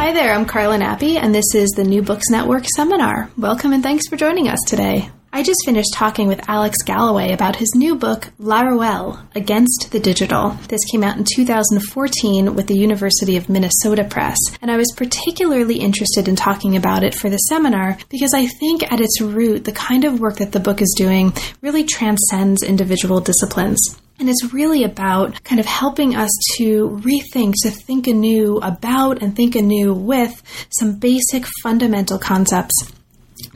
[0.00, 3.30] Hi there, I'm Carla Nappi, and this is the New Books Network seminar.
[3.36, 5.10] Welcome and thanks for joining us today.
[5.30, 10.56] I just finished talking with Alex Galloway about his new book, Laruelle Against the Digital.
[10.68, 15.76] This came out in 2014 with the University of Minnesota Press, and I was particularly
[15.76, 19.72] interested in talking about it for the seminar because I think at its root, the
[19.72, 24.00] kind of work that the book is doing really transcends individual disciplines.
[24.20, 29.34] And it's really about kind of helping us to rethink, to think anew about and
[29.34, 30.42] think anew with
[30.78, 32.92] some basic fundamental concepts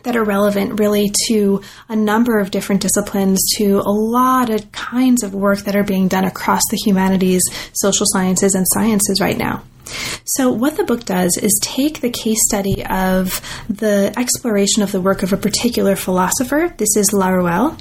[0.04, 5.22] that are relevant really to a number of different disciplines, to a lot of kinds
[5.22, 7.42] of work that are being done across the humanities,
[7.74, 9.62] social sciences, and sciences right now.
[10.24, 15.00] So, what the book does is take the case study of the exploration of the
[15.00, 17.78] work of a particular philosopher, this is Laruelle,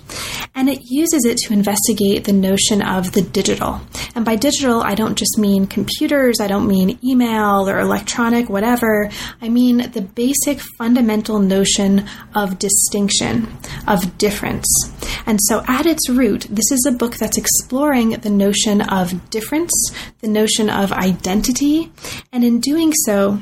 [0.53, 3.81] and it uses it to investigate the notion of the digital.
[4.15, 9.09] And by digital, I don't just mean computers, I don't mean email or electronic, whatever.
[9.41, 13.47] I mean the basic fundamental notion of distinction,
[13.87, 14.67] of difference.
[15.25, 19.71] And so, at its root, this is a book that's exploring the notion of difference,
[20.19, 21.91] the notion of identity,
[22.31, 23.39] and in doing so,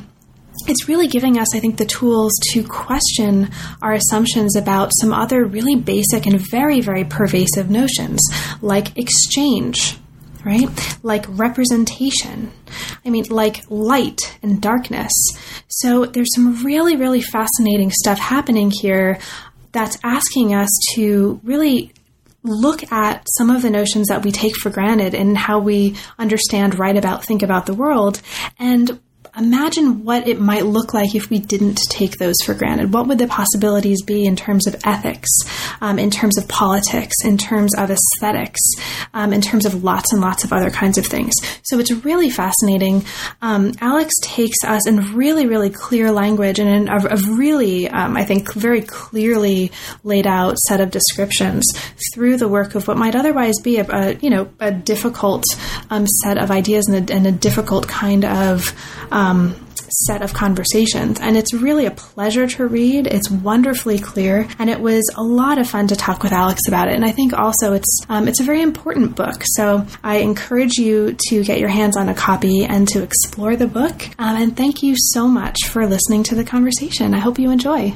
[0.68, 3.50] it's really giving us, I think, the tools to question
[3.82, 8.20] our assumptions about some other really basic and very, very pervasive notions,
[8.62, 9.98] like exchange,
[10.46, 10.70] right?
[11.04, 12.52] Like representation.
[13.06, 15.12] I mean, like light and darkness.
[15.68, 19.20] So there's some really, really fascinating stuff happening here
[19.72, 21.94] that's asking us to really
[22.44, 26.78] look at some of the notions that we take for granted and how we understand,
[26.78, 28.22] write about, think about the world,
[28.60, 29.00] and
[29.38, 32.94] imagine what it might look like if we didn't take those for granted.
[32.94, 35.30] What would the possibilities be in terms of ethics,
[35.80, 38.62] um, in terms of politics, in terms of aesthetics,
[39.14, 41.34] um, in terms of lots and lots of other kinds of things?
[41.64, 43.06] So it's really fascinating.
[43.42, 48.18] Um, Alex takes us in really, really clear language and in a, a really, um,
[48.18, 49.72] I think, very clearly
[50.04, 51.66] laid out set of descriptions
[52.14, 55.44] through the work of what might otherwise be a, a you know a difficult
[55.90, 58.74] um, set of ideas and a, and a difficult kind of
[59.22, 59.56] um,
[60.06, 61.20] set of conversations.
[61.20, 63.08] And it's really a pleasure to read.
[63.08, 66.88] It's wonderfully clear, and it was a lot of fun to talk with Alex about
[66.88, 66.96] it.
[66.96, 69.44] And I think also it's um, it's a very important book.
[69.56, 73.68] So I encourage you to get your hands on a copy and to explore the
[73.68, 74.04] book.
[74.18, 77.14] Um, and thank you so much for listening to the conversation.
[77.14, 77.96] I hope you enjoy.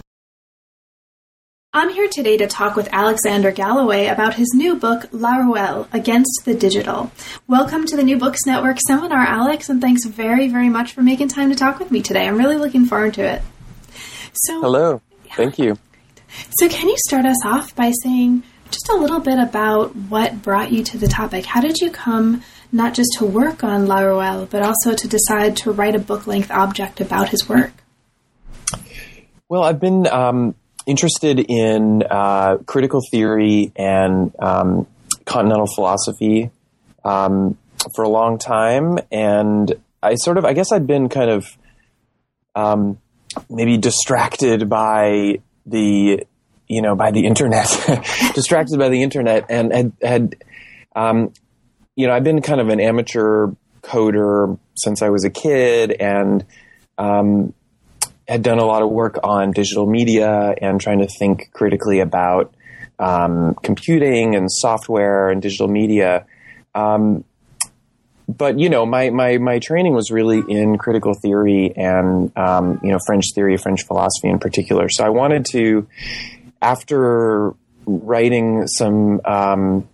[1.77, 6.53] I'm here today to talk with Alexander Galloway about his new book, Laruelle Against the
[6.53, 7.11] Digital.
[7.49, 11.27] Welcome to the New Books Network seminar, Alex, and thanks very, very much for making
[11.27, 12.29] time to talk with me today.
[12.29, 13.41] I'm really looking forward to it.
[14.31, 15.01] So, hello.
[15.35, 15.77] Thank you.
[16.59, 20.71] So, can you start us off by saying just a little bit about what brought
[20.71, 21.43] you to the topic?
[21.43, 25.73] How did you come not just to work on Laruelle, but also to decide to
[25.73, 27.73] write a book length object about his work?
[29.49, 30.55] Well, I've been um,
[30.85, 34.87] interested in uh, critical theory and um,
[35.25, 36.51] continental philosophy
[37.03, 37.57] um,
[37.93, 41.57] for a long time, and I sort of, I guess, I'd been kind of
[42.55, 42.99] um,
[43.49, 46.25] maybe distracted by the,
[46.67, 47.67] you know, by the internet,
[48.35, 50.35] distracted by the internet, and had had,
[50.95, 51.33] um,
[51.95, 56.45] you know, I've been kind of an amateur coder since I was a kid, and
[56.97, 57.53] um,
[58.27, 62.53] had done a lot of work on digital media and trying to think critically about
[62.97, 66.25] um, computing and software and digital media.
[66.73, 67.23] Um,
[68.27, 72.91] but you know, my, my my training was really in critical theory and um, you
[72.91, 74.89] know French theory, French philosophy in particular.
[74.89, 75.87] So I wanted to,
[76.61, 77.53] after
[77.85, 79.87] writing some um,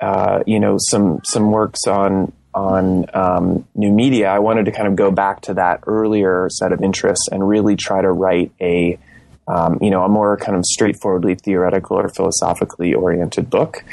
[0.00, 4.88] uh, you know some some works on on um, new media, I wanted to kind
[4.88, 8.98] of go back to that earlier set of interests and really try to write a,
[9.46, 13.84] um, you know, a more kind of straightforwardly theoretical or philosophically oriented book.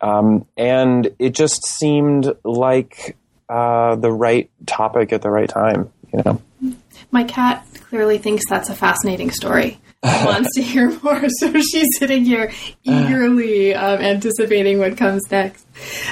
[0.00, 3.16] Um, and it just seemed like
[3.48, 6.42] uh, the right topic at the right time, you know.
[7.10, 9.80] My cat clearly thinks that's a fascinating story.
[10.02, 11.22] Wants to hear more.
[11.38, 12.52] So she's sitting here
[12.84, 15.66] eagerly um, anticipating what comes next.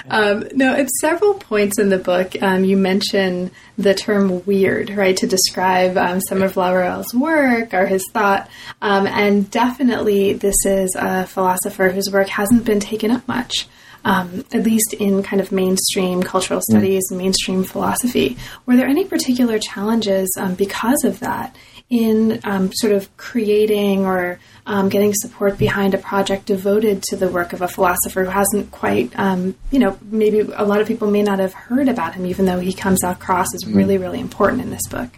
[0.08, 5.16] Um, no, at several points in the book, um, you mention the term weird, right,
[5.18, 8.48] to describe um, some of Laruelle's work or his thought.
[8.82, 13.68] Um, and definitely, this is a philosopher whose work hasn't been taken up much.
[14.02, 18.38] Um, at least in kind of mainstream cultural studies and mainstream philosophy.
[18.64, 21.54] Were there any particular challenges um, because of that
[21.90, 27.28] in um, sort of creating or um, getting support behind a project devoted to the
[27.28, 31.10] work of a philosopher who hasn't quite, um, you know, maybe a lot of people
[31.10, 34.62] may not have heard about him, even though he comes across as really, really important
[34.62, 35.10] in this book?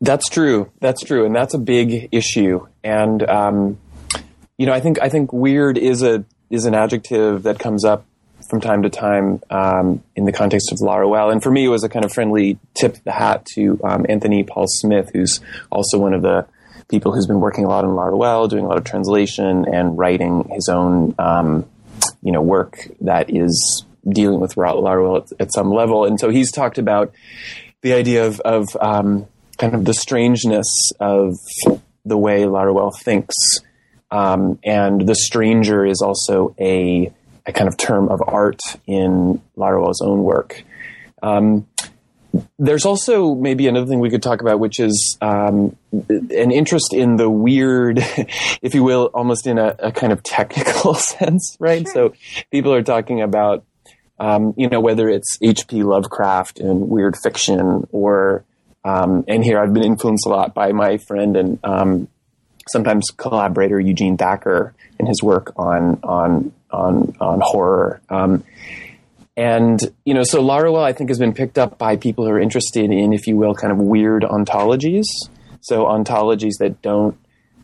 [0.00, 0.72] That's true.
[0.80, 2.66] That's true, and that's a big issue.
[2.82, 3.78] And um,
[4.56, 8.04] you know, I think I think weird is a is an adjective that comes up
[8.50, 11.30] from time to time um, in the context of Laruelle.
[11.30, 14.04] And for me, it was a kind of friendly tip of the hat to um,
[14.08, 16.46] Anthony Paul Smith, who's also one of the
[16.88, 20.48] people who's been working a lot on Laruelle, doing a lot of translation and writing
[20.52, 21.66] his own, um,
[22.22, 26.04] you know, work that is dealing with Laruelle at, at, some level.
[26.04, 27.14] And so he's talked about
[27.82, 29.26] the idea of, of um,
[29.58, 30.66] kind of the strangeness
[30.98, 31.36] of
[32.04, 33.36] the way Laruelle thinks
[34.10, 37.12] um, and the stranger is also a,
[37.46, 40.62] a kind of term of art in Laruelle's own work.
[41.22, 41.66] Um,
[42.58, 47.16] there's also maybe another thing we could talk about, which is um, an interest in
[47.16, 47.98] the weird,
[48.62, 51.86] if you will, almost in a, a kind of technical sense, right?
[51.86, 52.10] Sure.
[52.10, 52.14] So
[52.50, 53.64] people are talking about,
[54.18, 55.82] um, you know, whether it's H.P.
[55.82, 58.44] Lovecraft and weird fiction, or
[58.84, 62.08] um, and here I've been influenced a lot by my friend and um,
[62.68, 68.00] sometimes collaborator Eugene Thacker in his work on on on on horror.
[68.08, 68.44] Um,
[69.36, 72.40] and you know, so Laruelle I think has been picked up by people who are
[72.40, 75.06] interested in, if you will, kind of weird ontologies.
[75.60, 77.18] So ontologies that don't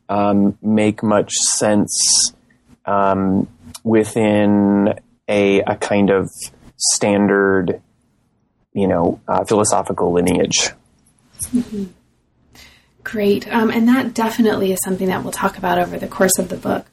[0.09, 2.33] um, make much sense
[2.85, 3.49] um,
[3.83, 4.95] within
[5.29, 6.31] a, a kind of
[6.77, 7.81] standard,
[8.73, 10.71] you know, uh, philosophical lineage.
[11.41, 11.87] Mm-hmm.
[13.03, 13.49] Great.
[13.53, 16.57] Um, and that definitely is something that we'll talk about over the course of the
[16.57, 16.87] book.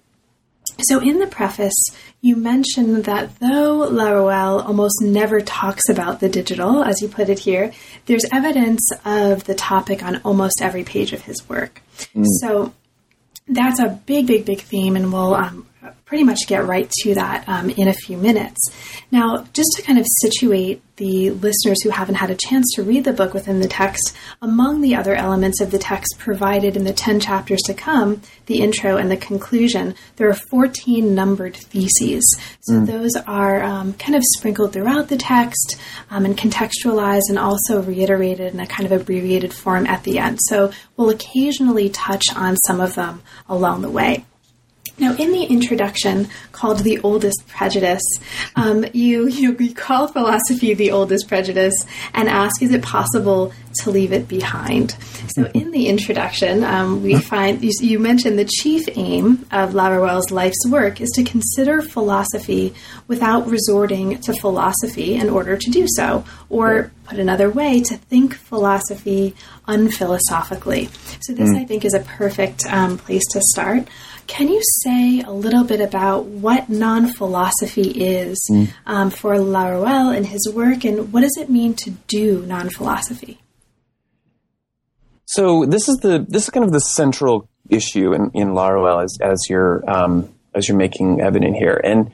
[0.80, 1.92] So, in the preface,
[2.22, 7.40] you mentioned that though Laruelle almost never talks about the digital, as you put it
[7.40, 7.72] here,
[8.06, 11.82] there's evidence of the topic on almost every page of his work.
[12.16, 12.26] Mm.
[12.42, 12.74] So,
[13.48, 15.68] that's a big, big, big theme, and we'll um,
[16.06, 18.60] pretty much get right to that um, in a few minutes.
[19.12, 23.04] Now, just to kind of situate the listeners who haven't had a chance to read
[23.04, 26.94] the book within the text, among the other elements of the text provided in the
[26.94, 32.24] 10 chapters to come, the intro and the conclusion, there are 14 numbered theses.
[32.62, 32.86] So mm.
[32.86, 35.78] those are um, kind of sprinkled throughout the text
[36.12, 40.40] um, and contextualized and also reiterated in a kind of abbreviated form at the end.
[40.44, 44.26] So we'll occasionally touch on some of them along the way.
[45.00, 48.04] Now, in the introduction called "The Oldest Prejudice,"
[48.56, 51.74] um, you, you you call philosophy the oldest prejudice
[52.14, 53.52] and ask, "Is it possible
[53.82, 54.96] to leave it behind?"
[55.36, 60.30] So, in the introduction, um, we find you, you mentioned the chief aim of Laruelle's
[60.30, 62.76] life's work is to consider philosophy
[63.08, 68.36] without resorting to philosophy in order to do so, or put another way, to think
[68.36, 69.34] philosophy
[69.68, 70.90] unphilosophically.
[71.24, 71.62] So, this mm.
[71.62, 73.88] I think is a perfect um, place to start.
[74.28, 78.70] Can you say a little bit about what non philosophy is mm.
[78.86, 83.40] um, for Laruelle and his work, and what does it mean to do non philosophy?
[85.26, 89.18] So this is the this is kind of the central issue in, in Laruelle as
[89.22, 92.12] as you're um, as you're making evident here, and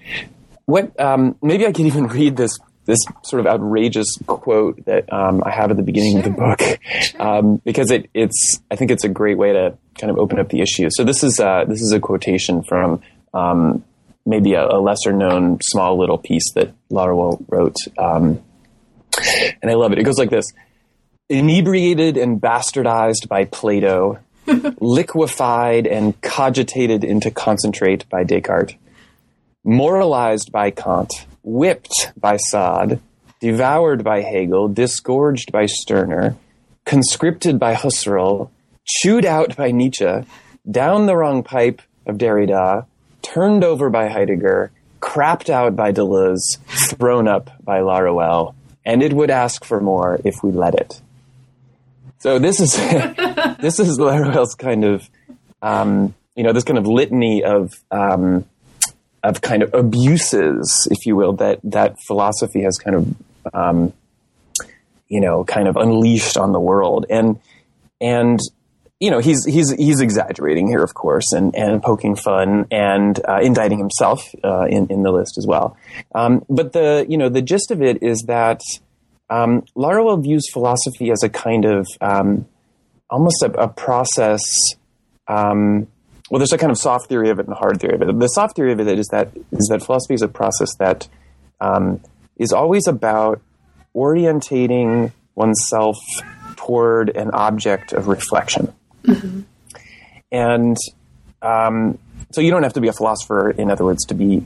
[0.66, 2.58] what um, maybe I can even read this
[2.90, 6.20] this sort of outrageous quote that um, I have at the beginning sure.
[6.20, 10.10] of the book um, because it, it's I think it's a great way to kind
[10.10, 10.90] of open up the issue.
[10.92, 13.84] So this is uh, this is a quotation from um,
[14.26, 18.42] maybe a, a, lesser known small little piece that Laruelle wrote, um,
[19.62, 20.00] and I love it.
[20.00, 20.52] It goes like this:
[21.30, 24.18] inebriated and bastardized by Plato,
[24.80, 28.76] liquefied and cogitated into concentrate by Descartes,
[29.64, 33.00] moralized by Kant whipped by Sade,
[33.40, 36.36] devoured by Hegel, disgorged by Stirner,
[36.86, 38.50] conscripted by Husserl,
[38.86, 40.24] chewed out by Nietzsche,
[40.70, 42.86] down the wrong pipe of Derrida,
[43.22, 48.56] turned over by Heidegger, crapped out by Deleuze, thrown up by Laruelle,
[48.86, 51.02] and it would ask for more if we let it.
[52.20, 52.76] So this is
[53.60, 55.10] this is Laruelle's kind of
[55.62, 58.46] um, you know this kind of litany of um,
[59.24, 63.16] of kind of abuses, if you will, that that philosophy has kind of
[63.54, 63.94] um,
[65.08, 67.40] you know kind of unleashed on the world, and
[68.02, 68.40] and
[69.00, 73.40] you know, he's he's he's exaggerating here, of course, and, and poking fun and uh,
[73.42, 75.78] indicting himself uh, in in the list as well.
[76.14, 78.62] Um, but the you know the gist of it is that
[79.30, 82.46] um, views philosophy as a kind of um,
[83.10, 84.44] almost a, a process.
[85.28, 85.88] Um,
[86.30, 88.20] well, there's a kind of soft theory of it and a hard theory of it.
[88.20, 91.08] The soft theory of it is that is that philosophy is a process that
[91.60, 92.02] um,
[92.38, 93.42] is always about
[93.96, 95.98] orientating oneself
[96.56, 98.74] toward an object of reflection.
[99.04, 99.42] Mm-hmm.
[100.32, 100.78] And
[101.42, 101.98] um,
[102.32, 104.46] so you don't have to be a philosopher, in other words, to be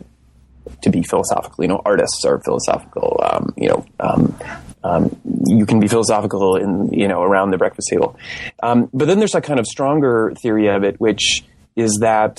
[0.82, 1.64] to be philosophical.
[1.64, 3.20] You know, artists are philosophical.
[3.22, 4.36] Um, you know, um,
[4.84, 8.18] um, you can be philosophical in you know around the breakfast table.
[8.62, 11.44] Um, but then there's a kind of stronger theory of it, which
[11.76, 12.38] is that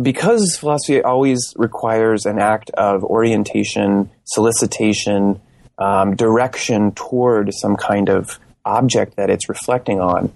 [0.00, 5.40] because philosophy always requires an act of orientation, solicitation,
[5.78, 10.32] um, direction toward some kind of object that it's reflecting on,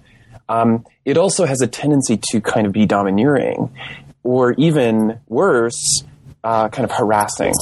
[0.49, 3.71] um, it also has a tendency to kind of be domineering,
[4.23, 6.03] or even worse,
[6.43, 7.53] uh, kind of harassing,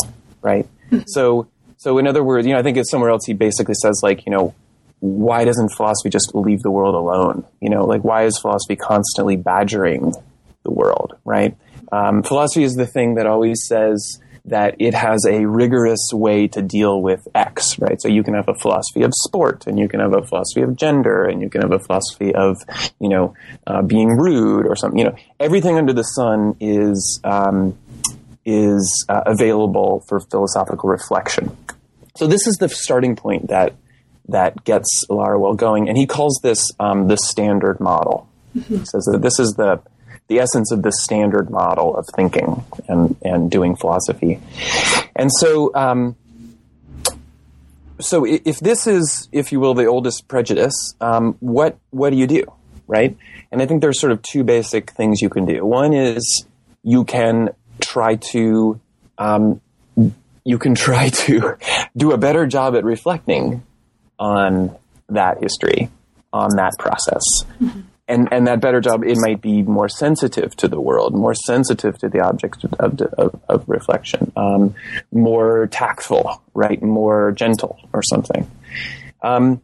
[0.41, 0.67] right?
[1.07, 4.01] so, so in other words, you know, I think it's somewhere else he basically says
[4.03, 4.53] like, you know,
[4.99, 7.45] why doesn't philosophy just leave the world alone?
[7.61, 10.13] You know, like why is philosophy constantly badgering
[10.73, 11.55] world, right?
[11.91, 16.61] Um, philosophy is the thing that always says that it has a rigorous way to
[16.61, 18.01] deal with X, right?
[18.01, 20.75] So you can have a philosophy of sport, and you can have a philosophy of
[20.75, 22.57] gender, and you can have a philosophy of,
[22.99, 24.99] you know, uh, being rude or something.
[24.99, 27.77] You know, everything under the sun is um,
[28.45, 31.55] is uh, available for philosophical reflection.
[32.17, 33.75] So this is the starting point that
[34.27, 38.27] that gets Laruelle going, and he calls this um, the standard model.
[38.55, 38.77] Mm-hmm.
[38.77, 39.81] He says that this is the
[40.33, 44.39] the essence of the standard model of thinking and, and doing philosophy.
[45.15, 46.15] And so, um,
[47.99, 52.25] so if this is, if you will, the oldest prejudice, um, what what do you
[52.25, 52.51] do,
[52.87, 53.15] right?
[53.51, 55.63] And I think there's sort of two basic things you can do.
[55.63, 56.45] One is
[56.83, 57.49] you can
[57.79, 58.81] try to
[59.19, 59.61] um,
[60.43, 61.57] you can try to
[61.95, 63.61] do a better job at reflecting
[64.17, 64.75] on
[65.09, 65.89] that history,
[66.33, 67.23] on that process.
[67.61, 71.33] Mm-hmm and and that better job it might be more sensitive to the world more
[71.33, 74.75] sensitive to the objects of, of, of reflection um,
[75.11, 76.81] more tactful right?
[76.81, 78.49] More gentle or something.
[79.21, 79.61] Um,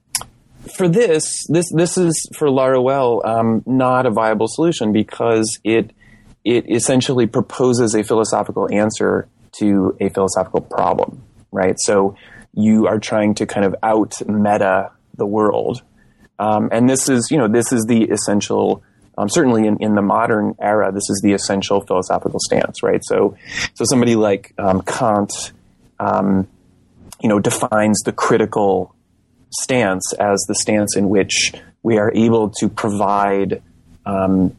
[0.75, 5.91] for this this this is for Laruelle um, not a viable solution because it
[6.45, 11.75] it essentially proposes a philosophical answer to a philosophical problem right?
[11.77, 12.15] So
[12.53, 15.81] you are trying to kind of out meta the world
[16.39, 18.81] um, and this is, you know, this is the essential,
[19.17, 23.01] um, certainly in, in the modern era, this is the essential philosophical stance, right?
[23.03, 23.37] So,
[23.73, 25.51] so somebody like um, Kant,
[25.99, 26.47] um,
[27.21, 28.95] you know, defines the critical
[29.51, 31.53] stance as the stance in which
[31.83, 33.61] we are able to provide,
[34.05, 34.55] um,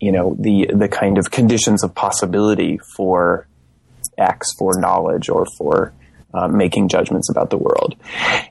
[0.00, 3.46] you know, the the kind of conditions of possibility for
[4.16, 5.92] X, for knowledge, or for
[6.34, 7.96] uh, making judgments about the world.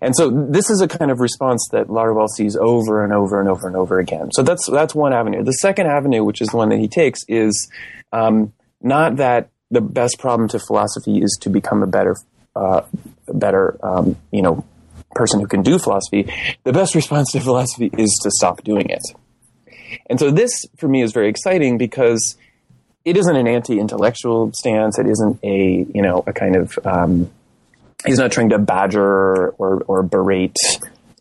[0.02, 3.50] And so this is a kind of response that Laruelle sees over and over and
[3.50, 4.32] over and over again.
[4.32, 5.44] So that's that's one avenue.
[5.44, 7.70] The second avenue, which is the one that he takes, is
[8.12, 12.16] um, not that the best problem to philosophy is to become a better,
[12.56, 12.82] uh,
[13.28, 14.66] better, um, you know,
[15.12, 16.32] person who can do philosophy.
[16.64, 19.02] The best response to philosophy is to stop doing it.
[20.10, 22.38] And so this, for me, is very exciting because
[23.06, 25.00] it isn't an anti-intellectual stance.
[25.00, 27.30] It isn't a you know a kind of um,
[28.06, 30.58] he's not trying to badger or, or berate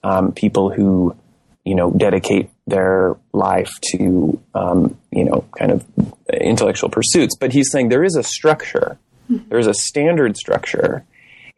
[0.03, 1.17] um, people who
[1.65, 5.85] you know dedicate their life to um, you know kind of
[6.33, 7.37] intellectual pursuits.
[7.37, 8.99] But he's saying there is a structure.
[9.29, 11.05] There's a standard structure.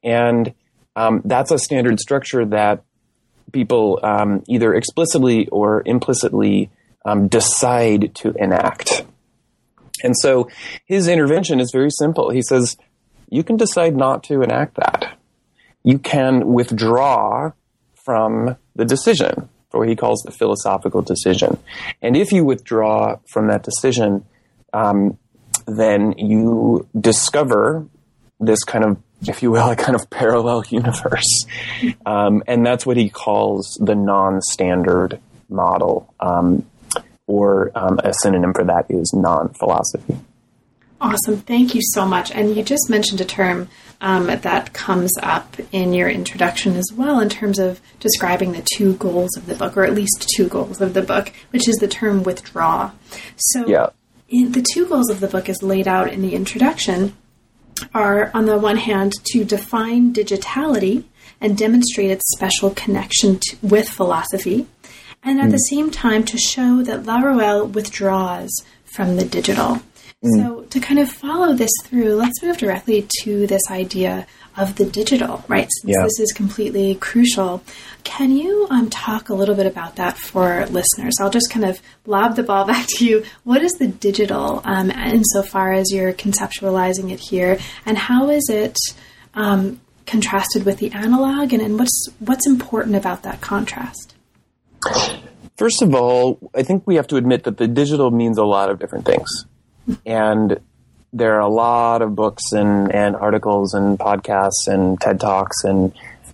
[0.03, 0.55] And
[0.97, 2.83] um, that's a standard structure that
[3.53, 6.71] people um, either explicitly or implicitly
[7.05, 9.05] um, decide to enact.
[10.03, 10.49] And so
[10.87, 12.31] his intervention is very simple.
[12.31, 12.77] He says
[13.31, 15.17] you can decide not to enact that.
[15.83, 17.53] You can withdraw
[17.95, 21.59] from the decision, or what he calls the philosophical decision.
[22.03, 24.25] And if you withdraw from that decision,
[24.73, 25.19] um,
[25.67, 27.87] then you discover
[28.41, 31.47] this kind of, if you will, a kind of parallel universe.
[32.05, 36.13] Um, and that's what he calls the non standard model.
[36.21, 36.67] Um,
[37.27, 40.19] or um, a synonym for that is non philosophy.
[41.01, 41.39] Awesome.
[41.39, 42.31] Thank you so much.
[42.31, 43.69] And you just mentioned a term
[44.03, 48.95] um, that comes up in your introduction as well in terms of describing the two
[48.95, 51.89] goals of the book, or at least two goals of the book, which is the
[51.89, 52.91] term withdraw.
[53.37, 53.89] So, yeah.
[54.29, 57.17] the two goals of the book, as laid out in the introduction,
[57.95, 61.05] are on the one hand to define digitality
[61.41, 64.67] and demonstrate its special connection to, with philosophy,
[65.23, 68.51] and at the same time to show that Laruelle withdraws
[68.85, 69.81] from the digital.
[70.23, 74.85] So, to kind of follow this through, let's move directly to this idea of the
[74.85, 75.67] digital, right?
[75.81, 76.03] Since Yeah.
[76.05, 77.63] this is completely crucial.
[78.05, 81.15] Can you um, talk a little bit about that for listeners?
[81.23, 83.25] I'll just kind of lob the ball back to you.
[83.45, 88.77] What is the digital um, insofar as you're conceptualizing it here, and how is it
[89.33, 94.15] um, contrasted with the analog, and, and what's what's important about that contrast?
[95.57, 98.71] First of all, I think we have to admit that the digital means a lot
[98.71, 99.47] of different things.
[100.07, 100.61] And
[101.13, 105.93] there are a lot of books and, and articles and podcasts and TED Talks and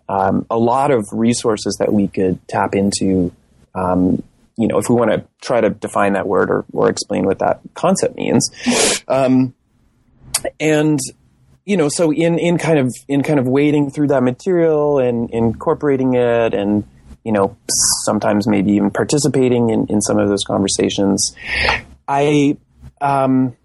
[0.09, 3.33] um, a lot of resources that we could tap into.
[3.75, 4.23] Um,
[4.59, 7.41] you know, if we want to try to define that word or, or explain what
[7.41, 8.51] that concept means.
[9.07, 9.55] Um,
[10.59, 10.99] and
[11.67, 15.29] you know, so in, in kind of in kind of wading through that material and
[15.31, 16.85] incorporating it and
[17.27, 17.57] you know,
[18.05, 21.35] sometimes maybe even participating in, in some of those conversations.
[22.07, 22.57] I,
[23.01, 23.57] um,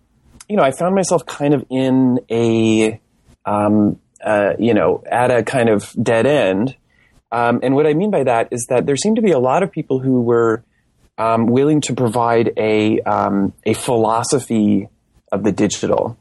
[0.48, 3.00] you know, I found myself kind of in a,
[3.46, 6.76] um, uh, you know, at a kind of dead end.
[7.32, 9.64] Um, and what I mean by that is that there seemed to be a lot
[9.64, 10.64] of people who were
[11.18, 14.90] um, willing to provide a um, a philosophy
[15.32, 16.18] of the digital.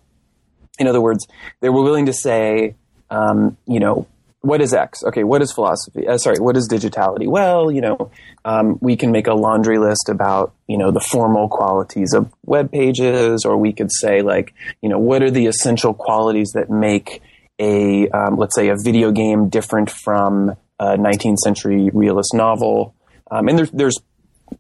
[0.79, 1.27] In other words,
[1.61, 2.75] they were willing to say,
[3.11, 4.07] um, you know,
[4.43, 5.03] what is X?
[5.05, 6.07] Okay, what is philosophy?
[6.07, 7.27] Uh, sorry, what is digitality?
[7.27, 8.11] Well, you know,
[8.45, 12.73] um, we can make a laundry list about you know the formal qualities of web
[12.73, 17.23] pages, or we could say like, you know, what are the essential qualities that make
[17.59, 22.95] a um, let's say a video game different from a 19th century realist novel?
[23.31, 23.99] Um, and there's there's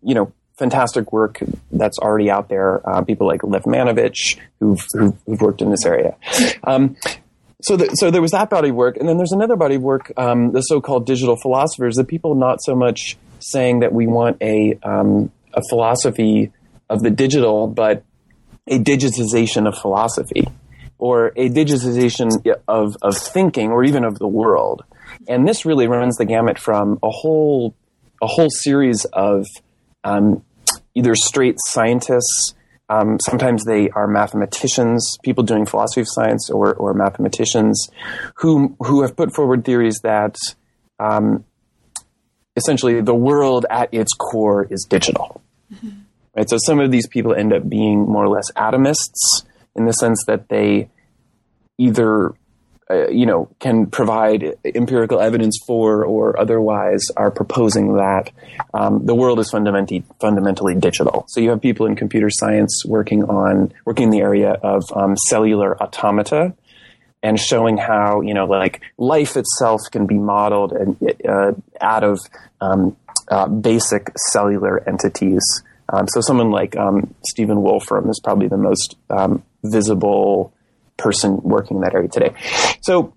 [0.03, 1.39] you know fantastic work
[1.73, 2.87] that's already out there.
[2.87, 6.15] Uh, people like Lev Manovich who've, who've, who've worked in this area.
[7.63, 9.83] So, the, so there was that body of work, and then there's another body of
[9.83, 14.39] work, um, the so-called digital philosophers, the people not so much saying that we want
[14.41, 16.53] a um, a philosophy
[16.89, 18.05] of the digital, but
[18.67, 20.47] a digitization of philosophy,
[20.99, 22.31] or a digitization
[22.69, 24.85] of of thinking, or even of the world.
[25.29, 27.75] And this really runs the gamut from a whole
[28.23, 29.47] a whole series of
[30.05, 30.43] um,
[30.95, 32.55] either straight scientists
[32.91, 37.89] um, sometimes they are mathematicians, people doing philosophy of science, or, or mathematicians,
[38.35, 40.37] who who have put forward theories that
[40.99, 41.45] um,
[42.57, 45.41] essentially the world at its core is digital.
[45.73, 46.01] Mm-hmm.
[46.37, 46.51] Right.
[46.51, 49.45] So some of these people end up being more or less atomists
[49.77, 50.91] in the sense that they
[51.79, 52.35] either
[52.91, 58.33] uh, you know, can provide empirical evidence for or otherwise are proposing that
[58.75, 61.25] um, the world is fundamentally fundamentally digital.
[61.29, 65.17] So you have people in computer science working on working in the area of um,
[65.29, 66.55] cellular automata
[67.23, 70.97] and showing how you know like life itself can be modeled and,
[71.29, 72.19] uh, out of
[72.61, 72.97] um,
[73.29, 75.43] uh, basic cellular entities.
[75.93, 80.53] Um, so someone like um, Stephen Wolfram is probably the most um, visible
[81.01, 82.35] person working in that area today.
[82.83, 83.15] So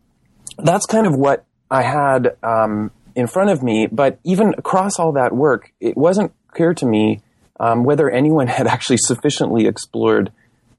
[0.57, 3.87] that's kind of what I had um, in front of me.
[3.91, 7.21] But even across all that work, it wasn't clear to me
[7.59, 10.31] um, whether anyone had actually sufficiently explored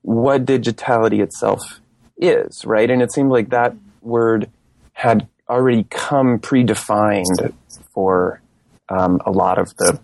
[0.02, 1.80] what digitality itself
[2.16, 2.90] is, right?
[2.90, 4.50] And it seemed like that word
[4.92, 7.54] had already come predefined
[7.92, 8.40] for
[8.88, 9.98] um, a lot of the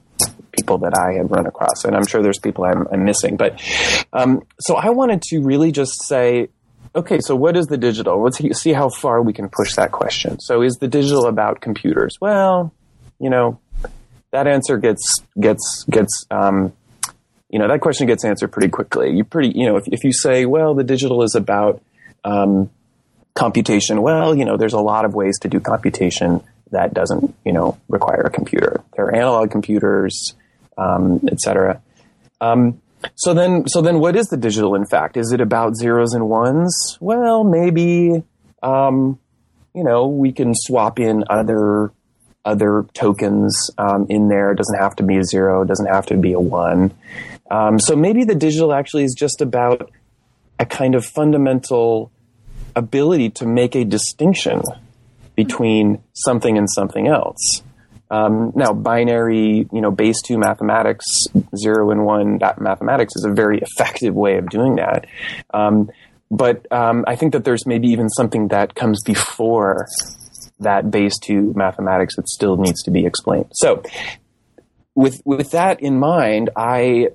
[0.52, 1.84] people that I had run across.
[1.84, 3.36] And I'm sure there's people I'm, I'm missing.
[3.36, 3.62] But
[4.12, 6.48] um, so I wanted to really just say,
[6.94, 8.22] okay, so what is the digital?
[8.22, 10.40] Let's see how far we can push that question.
[10.40, 12.16] So is the digital about computers?
[12.20, 12.72] Well,
[13.18, 13.60] you know,
[14.32, 16.72] that answer gets gets gets um,
[17.48, 19.12] you know that question gets answered pretty quickly.
[19.12, 21.82] You pretty you know if if you say well the digital is about
[22.24, 22.70] um,
[23.34, 27.52] computation, well you know there's a lot of ways to do computation that doesn't you
[27.52, 28.82] know require a computer.
[28.94, 30.34] There are analog computers,
[30.78, 31.82] um, etc.
[32.40, 32.80] Um,
[33.14, 34.74] so then, so then, what is the digital?
[34.74, 36.98] In fact, is it about zeros and ones?
[37.00, 38.22] Well, maybe.
[38.62, 39.18] Um,
[39.74, 41.92] you know, we can swap in other
[42.44, 44.52] other tokens um, in there.
[44.52, 45.62] It doesn't have to be a zero.
[45.62, 46.92] It doesn't have to be a one.
[47.50, 49.90] Um, so maybe the digital actually is just about
[50.58, 52.10] a kind of fundamental
[52.74, 54.62] ability to make a distinction
[55.36, 57.62] between something and something else.
[58.10, 61.04] Um, now, binary, you know, base two mathematics,
[61.56, 65.06] zero and one mathematics is a very effective way of doing that.
[65.54, 65.90] Um,
[66.30, 69.86] but um, I think that there's maybe even something that comes before
[70.60, 73.50] that base two mathematics that still needs to be explained.
[73.52, 73.82] So,
[74.94, 77.08] with with that in mind, I,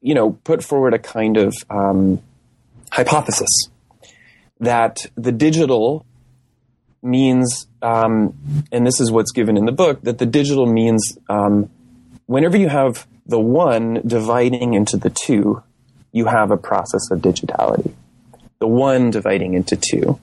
[0.00, 2.22] you know, put forward a kind of um,
[2.90, 3.48] hypothesis
[4.60, 6.06] that the digital
[7.02, 8.34] means, um,
[8.70, 11.70] and this is what's given in the book, that the digital means um,
[12.26, 15.62] whenever you have the one dividing into the two,
[16.12, 17.92] you have a process of digitality.
[18.58, 20.20] The one dividing into two,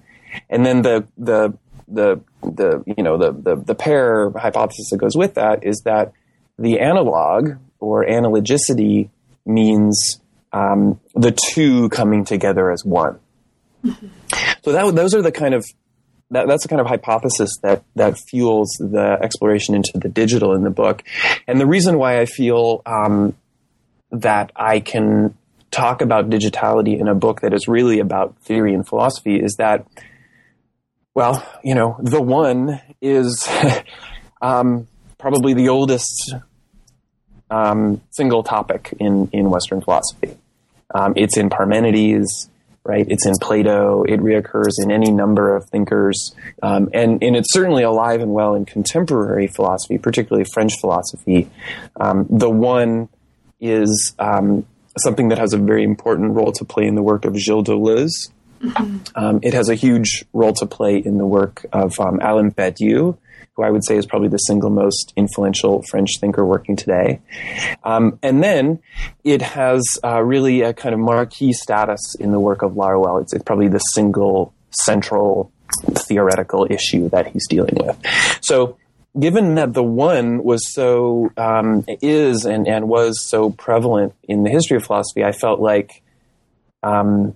[0.50, 5.16] and then the the the the you know the the, the pair hypothesis that goes
[5.16, 6.12] with that is that
[6.60, 9.10] the analog or analogicity
[9.46, 10.20] means
[10.54, 13.20] um, the two coming together as one.
[13.84, 14.08] Mm-hmm.
[14.64, 15.66] So that those are the kind of
[16.32, 20.64] that, that's the kind of hypothesis that that fuels the exploration into the digital in
[20.64, 21.04] the book,
[21.48, 23.36] and the reason why I feel um,
[24.12, 25.36] that I can
[25.72, 29.86] talk about digitality in a book that is really about theory and philosophy is that,
[31.14, 33.48] well, you know, the one is
[34.42, 34.88] um,
[35.18, 36.34] probably the oldest
[37.50, 40.38] um, single topic in in Western philosophy.
[40.94, 42.50] Um, it's in Parmenides
[42.88, 43.06] right?
[43.08, 44.04] It's in Plato.
[44.04, 48.56] It reoccurs in any number of thinkers, um, and and it's certainly alive and well
[48.56, 51.50] in contemporary philosophy, particularly French philosophy.
[52.00, 53.10] Um, the one
[53.60, 54.66] is um,
[54.98, 58.32] something that has a very important role to play in the work of Gilles Deleuze.
[58.62, 58.98] Mm-hmm.
[59.16, 63.18] Um, it has a huge role to play in the work of um, Alain Badiou,
[63.58, 67.20] who I would say is probably the single most influential French thinker working today.
[67.84, 68.80] Um, and then
[69.24, 73.22] it has uh, really a kind of marquee status in the work of Laruelle.
[73.22, 74.54] It's, it's probably the single
[74.86, 75.52] central
[76.08, 77.98] theoretical issue that he's dealing with.
[78.42, 78.78] So,
[79.20, 84.52] given that the one was so um, is and, and was so prevalent in the
[84.52, 86.04] history of philosophy, I felt like
[86.84, 87.36] um,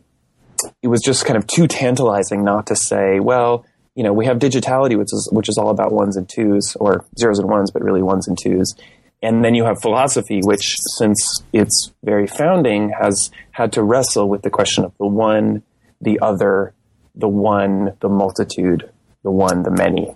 [0.83, 4.37] it was just kind of too tantalizing not to say, well, you know, we have
[4.37, 7.83] digitality, which is which is all about ones and twos, or zeros and ones, but
[7.83, 8.73] really ones and twos.
[9.23, 14.41] And then you have philosophy, which, since its very founding, has had to wrestle with
[14.41, 15.61] the question of the one,
[15.99, 16.73] the other,
[17.13, 18.89] the one, the multitude,
[19.23, 20.15] the one, the many.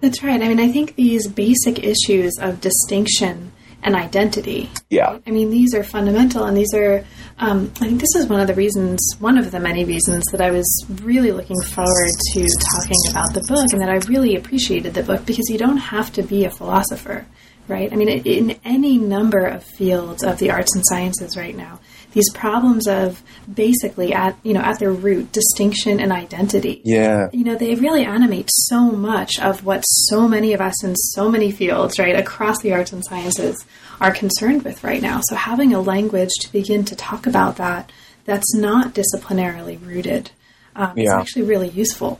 [0.00, 0.42] That's right.
[0.42, 3.52] I mean, I think these basic issues of distinction
[3.86, 4.68] and identity.
[4.90, 5.20] Yeah.
[5.26, 7.04] I mean, these are fundamental, and these are.
[7.38, 10.40] Um, I think this is one of the reasons, one of the many reasons that
[10.40, 10.66] I was
[11.02, 15.24] really looking forward to talking about the book, and that I really appreciated the book
[15.24, 17.26] because you don't have to be a philosopher,
[17.68, 17.92] right?
[17.92, 21.78] I mean, in any number of fields of the arts and sciences right now,
[22.16, 26.80] these problems of basically at you know at their root distinction and identity.
[26.82, 27.28] Yeah.
[27.30, 31.30] You know, they really animate so much of what so many of us in so
[31.30, 33.66] many fields, right, across the arts and sciences
[34.00, 35.20] are concerned with right now.
[35.28, 37.92] So having a language to begin to talk about that
[38.24, 40.30] that's not disciplinarily rooted
[40.74, 41.04] um, yeah.
[41.04, 42.18] is actually really useful.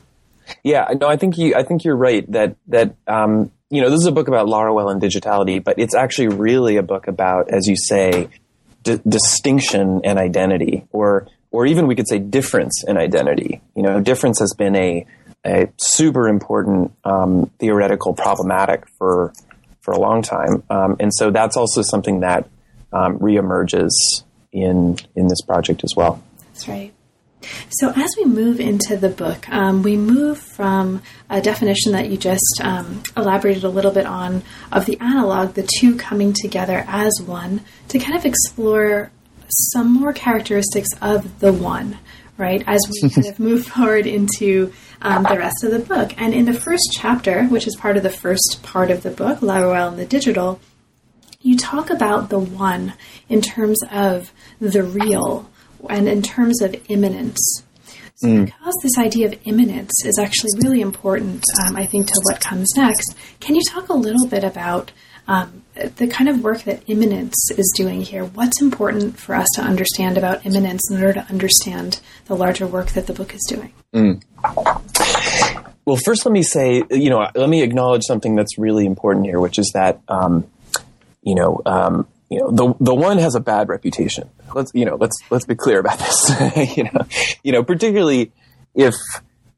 [0.63, 1.55] Yeah, no, I think you.
[1.55, 4.93] I think you're right that that um, you know this is a book about Laruelle
[4.93, 8.29] and digitality, but it's actually really a book about, as you say,
[8.87, 13.61] d- distinction and identity, or or even we could say difference and identity.
[13.75, 15.07] You know, difference has been a
[15.45, 19.33] a super important um, theoretical problematic for
[19.81, 22.49] for a long time, um, and so that's also something that
[22.93, 23.91] um, reemerges
[24.53, 26.23] in in this project as well.
[26.53, 26.95] That's right.
[27.81, 32.17] So, as we move into the book, um, we move from a definition that you
[32.17, 37.13] just um, elaborated a little bit on of the analog, the two coming together as
[37.25, 39.11] one, to kind of explore
[39.49, 41.99] some more characteristics of the one,
[42.37, 42.65] right?
[42.67, 44.73] As we kind of move forward into
[45.03, 46.13] um, the rest of the book.
[46.17, 49.43] And in the first chapter, which is part of the first part of the book,
[49.43, 50.61] La Laruelle and the Digital,
[51.41, 52.95] you talk about the one
[53.29, 55.49] in terms of the real
[55.89, 57.63] and in terms of immanence.
[58.17, 58.47] So mm.
[58.47, 62.73] because this idea of immanence is actually really important, um, I think, to what comes
[62.75, 64.91] next, can you talk a little bit about
[65.29, 68.25] um, the kind of work that immanence is doing here?
[68.25, 72.93] What's important for us to understand about immanence in order to understand the larger work
[72.93, 73.73] that the book is doing?
[73.93, 74.23] Mm.
[75.85, 79.41] Well, first, let me say, you know, let me acknowledge something that's really important here,
[79.41, 80.47] which is that, um,
[81.23, 84.29] you know, um, you know the the one has a bad reputation.
[84.55, 85.99] Let's you know let's let's be clear about
[86.57, 86.77] this.
[86.77, 87.07] you know,
[87.43, 88.33] you know particularly
[88.75, 88.95] if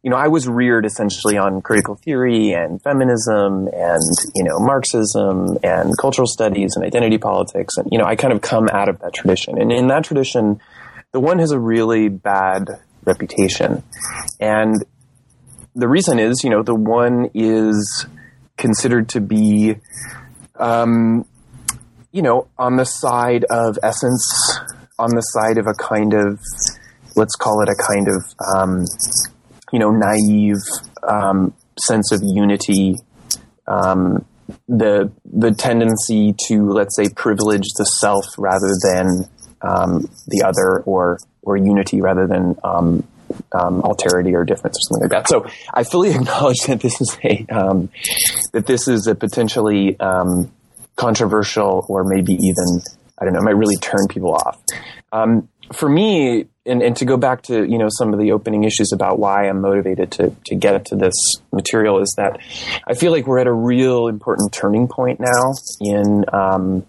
[0.02, 4.02] you know I was reared essentially on critical theory and feminism and
[4.34, 8.40] you know Marxism and cultural studies and identity politics and you know I kind of
[8.40, 10.60] come out of that tradition and in that tradition
[11.12, 12.68] the one has a really bad
[13.04, 13.82] reputation
[14.40, 14.74] and
[15.74, 18.06] the reason is you know the one is
[18.56, 19.76] considered to be
[20.56, 21.24] um,
[22.12, 24.60] you know, on the side of essence,
[24.98, 26.40] on the side of a kind of,
[27.16, 28.24] let's call it a kind of,
[28.56, 28.84] um,
[29.72, 30.56] you know, naive
[31.06, 31.54] um,
[31.86, 32.94] sense of unity,
[33.66, 34.24] um,
[34.66, 39.28] the the tendency to, let's say, privilege the self rather than
[39.60, 43.06] um, the other, or or unity rather than um,
[43.52, 45.28] um, alterity or difference or something like that.
[45.28, 47.90] So I fully acknowledge that this is a um,
[48.52, 50.50] that this is a potentially um,
[50.98, 52.82] controversial or maybe even
[53.20, 54.60] I don't know, might really turn people off.
[55.12, 58.64] Um, for me, and, and to go back to you know some of the opening
[58.64, 61.14] issues about why I'm motivated to to get into this
[61.52, 62.38] material is that
[62.86, 66.86] I feel like we're at a real important turning point now in um,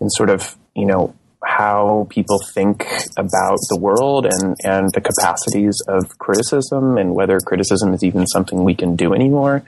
[0.00, 2.86] in sort of you know how people think
[3.16, 8.64] about the world and and the capacities of criticism and whether criticism is even something
[8.64, 9.64] we can do anymore.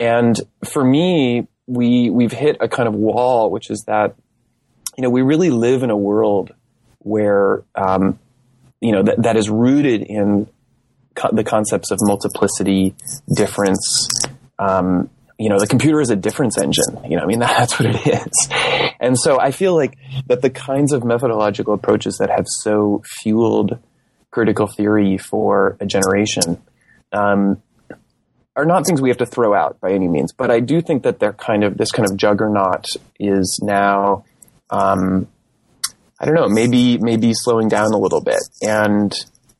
[0.00, 4.14] And for me, we we've hit a kind of wall, which is that
[4.96, 6.52] you know we really live in a world
[6.98, 8.18] where um,
[8.80, 10.48] you know that, that is rooted in
[11.14, 12.94] co- the concepts of multiplicity,
[13.34, 14.08] difference.
[14.58, 17.10] Um, you know, the computer is a difference engine.
[17.10, 18.48] You know, I mean, that's what it is.
[19.00, 23.78] And so I feel like that the kinds of methodological approaches that have so fueled
[24.30, 26.60] critical theory for a generation
[27.12, 27.62] um,
[28.56, 30.32] are not things we have to throw out by any means.
[30.32, 32.86] But I do think that they're kind of this kind of juggernaut
[33.18, 34.24] is now
[34.70, 35.28] um,
[36.20, 39.12] I don't know, maybe maybe slowing down a little bit, and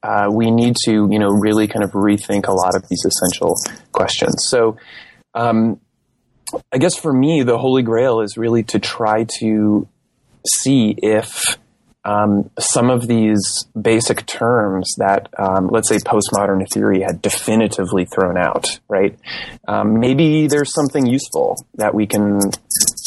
[0.02, 3.54] uh, we need to you know really kind of rethink a lot of these essential
[3.92, 4.46] questions.
[4.48, 4.76] So,
[5.34, 5.80] um,
[6.72, 9.88] I guess for me, the holy grail is really to try to
[10.46, 11.58] see if
[12.04, 18.36] um, some of these basic terms that, um, let's say, postmodern theory had definitively thrown
[18.36, 19.18] out, right?
[19.66, 22.40] Um, maybe there's something useful that we can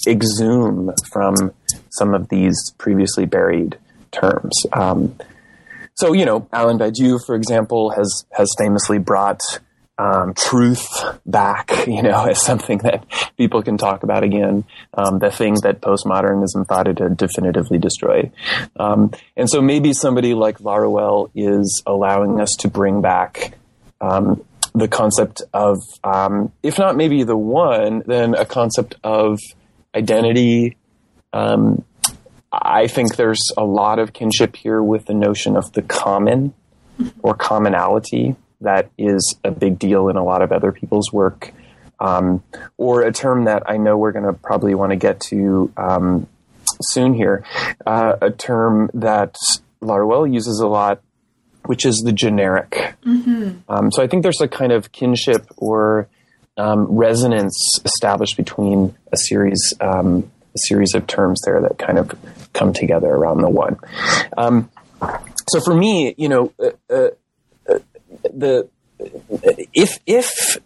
[0.07, 1.35] exhume from
[1.89, 3.77] some of these previously buried
[4.11, 4.65] terms.
[4.73, 5.15] Um,
[5.95, 9.41] so, you know, Alain Badiou, for example, has has famously brought
[9.97, 10.87] um, truth
[11.25, 13.05] back, you know, as something that
[13.37, 18.31] people can talk about again, um, the thing that postmodernism thought it had definitively destroyed.
[18.77, 23.57] Um, and so maybe somebody like Laruelle is allowing us to bring back
[23.99, 29.39] um, the concept of, um, if not maybe the one, then a concept of
[29.95, 30.77] identity.
[31.33, 31.83] Um,
[32.51, 36.53] I think there's a lot of kinship here with the notion of the common
[37.21, 41.51] or commonality that is a big deal in a lot of other people's work.
[41.99, 42.43] Um,
[42.77, 46.27] or a term that I know we're going to probably want to get to um,
[46.81, 47.43] soon here,
[47.87, 49.35] uh, a term that
[49.81, 51.01] Laruelle uses a lot,
[51.65, 52.95] which is the generic.
[53.03, 53.59] Mm-hmm.
[53.67, 56.07] Um, so I think there's a kind of kinship or
[56.57, 62.11] um, resonance established between a series um, a series of terms there that kind of
[62.53, 63.77] come together around the one.
[64.37, 64.71] Um,
[65.49, 67.09] so for me, you know, uh, uh,
[68.37, 68.69] the
[69.73, 70.57] if if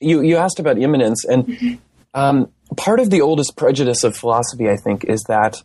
[0.00, 1.78] you you asked about immanence and
[2.14, 5.62] um, part of the oldest prejudice of philosophy, I think, is that.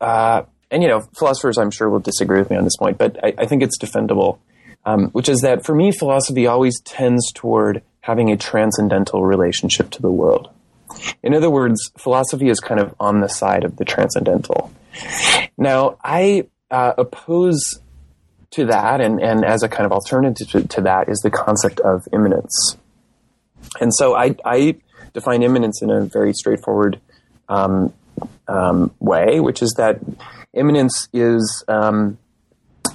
[0.00, 3.22] Uh, and you know, philosophers, I'm sure, will disagree with me on this point, but
[3.24, 4.38] I, I think it's defendable.
[4.84, 10.02] Um, which is that for me, philosophy always tends toward having a transcendental relationship to
[10.02, 10.48] the world.
[11.22, 14.72] In other words, philosophy is kind of on the side of the transcendental.
[15.58, 17.80] Now, I uh, oppose
[18.50, 21.80] to that, and, and as a kind of alternative to, to, that, is the concept
[21.80, 22.76] of immanence.
[23.80, 24.76] And so I, I
[25.12, 27.00] define immanence in a very straightforward
[27.48, 27.92] um,
[28.46, 30.00] um, way, which is that
[30.54, 32.18] immanence is um,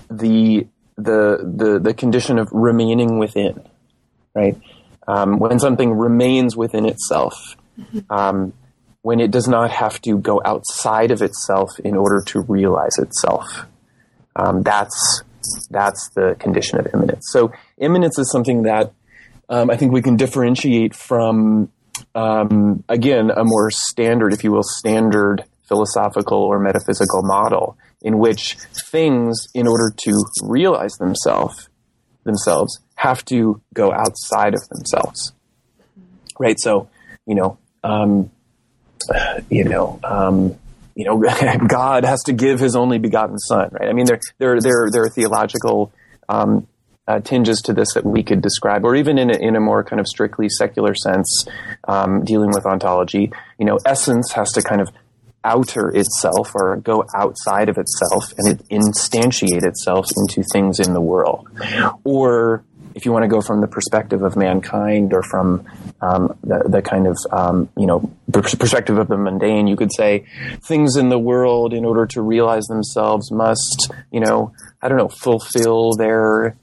[0.09, 3.61] the, the, the, the condition of remaining within,
[4.33, 4.59] right?
[5.07, 7.55] Um, when something remains within itself,
[8.09, 8.53] um,
[9.01, 13.65] when it does not have to go outside of itself in order to realize itself.
[14.35, 15.23] Um, that's
[15.69, 17.27] that's the condition of immanence.
[17.31, 18.93] So immanence is something that
[19.49, 21.69] um, I think we can differentiate from,
[22.15, 28.57] um, again, a more standard, if you will, standard philosophical or metaphysical model in which
[28.91, 31.69] things, in order to realize themselves,
[32.25, 35.33] themselves, have to go outside of themselves.
[36.39, 36.57] Right.
[36.59, 36.89] So,
[37.25, 38.31] you know, um,
[39.49, 40.55] you know, um,
[40.95, 41.17] you know,
[41.67, 43.89] God has to give His only begotten Son, right?
[43.89, 45.91] I mean, there there there there are theological
[46.29, 46.67] um,
[47.07, 49.83] uh, tinges to this that we could describe, or even in a, in a more
[49.83, 51.47] kind of strictly secular sense,
[51.87, 53.31] um, dealing with ontology.
[53.57, 54.89] You know, essence has to kind of
[55.43, 61.01] outer itself or go outside of itself and it instantiate itself into things in the
[61.01, 61.49] world,
[62.03, 62.63] or
[62.95, 65.65] if you want to go from the perspective of mankind or from
[66.01, 70.25] um, the, the, kind of um, you know perspective of the mundane, you could say
[70.61, 75.09] things in the world, in order to realize themselves, must you know I don't know
[75.09, 76.55] fulfill their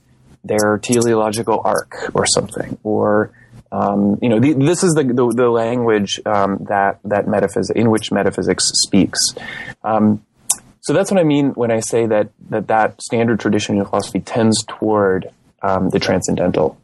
[0.43, 3.31] their teleological arc or something, or
[3.71, 7.89] um, you know the, this is the the, the language um, that that metaphysics in
[7.89, 9.19] which metaphysics speaks.
[9.83, 10.25] Um,
[10.81, 14.19] so that's what I mean when I say that that that standard tradition in philosophy
[14.19, 16.77] tends toward um, the transcendental.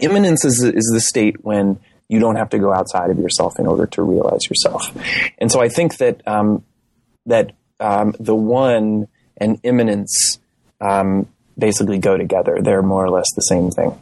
[0.00, 1.78] Immanence is, is the state when
[2.08, 4.90] You don't have to go outside of yourself in order to realize yourself.
[5.38, 6.64] And so I think that um,
[7.26, 10.38] that um, the one and immanence
[10.80, 11.28] um,
[11.58, 12.58] basically go together.
[12.62, 13.98] They're more or less the same thing.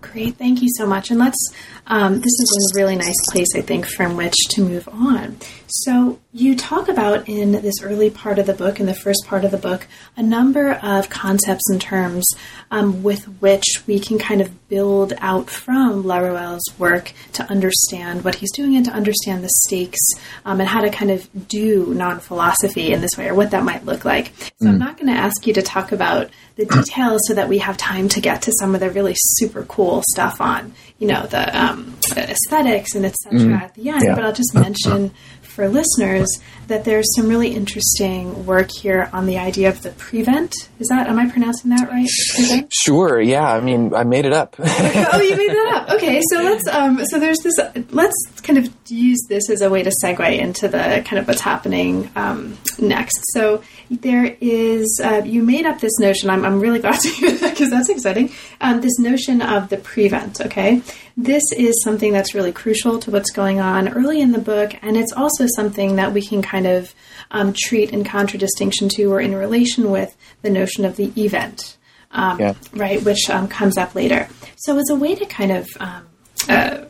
[0.00, 1.10] Great, thank you so much.
[1.10, 1.52] And let's,
[1.86, 5.36] um, this is a really nice place, I think, from which to move on.
[5.70, 9.44] So, you talk about in this early part of the book, in the first part
[9.44, 12.24] of the book, a number of concepts and terms
[12.70, 18.36] um, with which we can kind of build out from Laruelle's work to understand what
[18.36, 20.00] he's doing and to understand the stakes
[20.46, 23.62] um, and how to kind of do non philosophy in this way or what that
[23.62, 24.32] might look like.
[24.60, 24.70] So, mm.
[24.70, 27.76] I'm not going to ask you to talk about the details so that we have
[27.76, 31.56] time to get to some of the really super cool stuff on, you know, the
[31.56, 33.38] um, aesthetics and etc.
[33.38, 33.60] Mm.
[33.60, 34.02] at the end.
[34.04, 34.14] Yeah.
[34.16, 35.12] But I'll just mention
[35.58, 36.28] for listeners
[36.68, 40.54] that there's some really interesting work here on the idea of the prevent.
[40.78, 42.06] Is that am I pronouncing that right?
[42.36, 42.72] Prevent?
[42.72, 43.20] Sure.
[43.20, 43.52] Yeah.
[43.52, 44.54] I mean, I made it up.
[44.60, 45.96] oh, you made that up.
[45.96, 46.22] Okay.
[46.30, 47.58] So let's um, so there's this.
[47.90, 51.40] Let's kind of use this as a way to segue into the kind of what's
[51.40, 53.18] happening um, next.
[53.32, 56.30] So there is uh, you made up this notion.
[56.30, 58.32] I'm I'm really glad to hear that because that's exciting.
[58.60, 60.40] Um, this notion of the prevent.
[60.40, 60.82] Okay.
[61.16, 64.96] This is something that's really crucial to what's going on early in the book, and
[64.96, 66.94] it's also something that we can kind of
[67.30, 71.76] um, treat in contradistinction to or in relation with the notion of the event,
[72.12, 72.54] um, yeah.
[72.72, 74.28] right, which um, comes up later.
[74.58, 76.06] So, as a way to kind of um,
[76.48, 76.84] uh,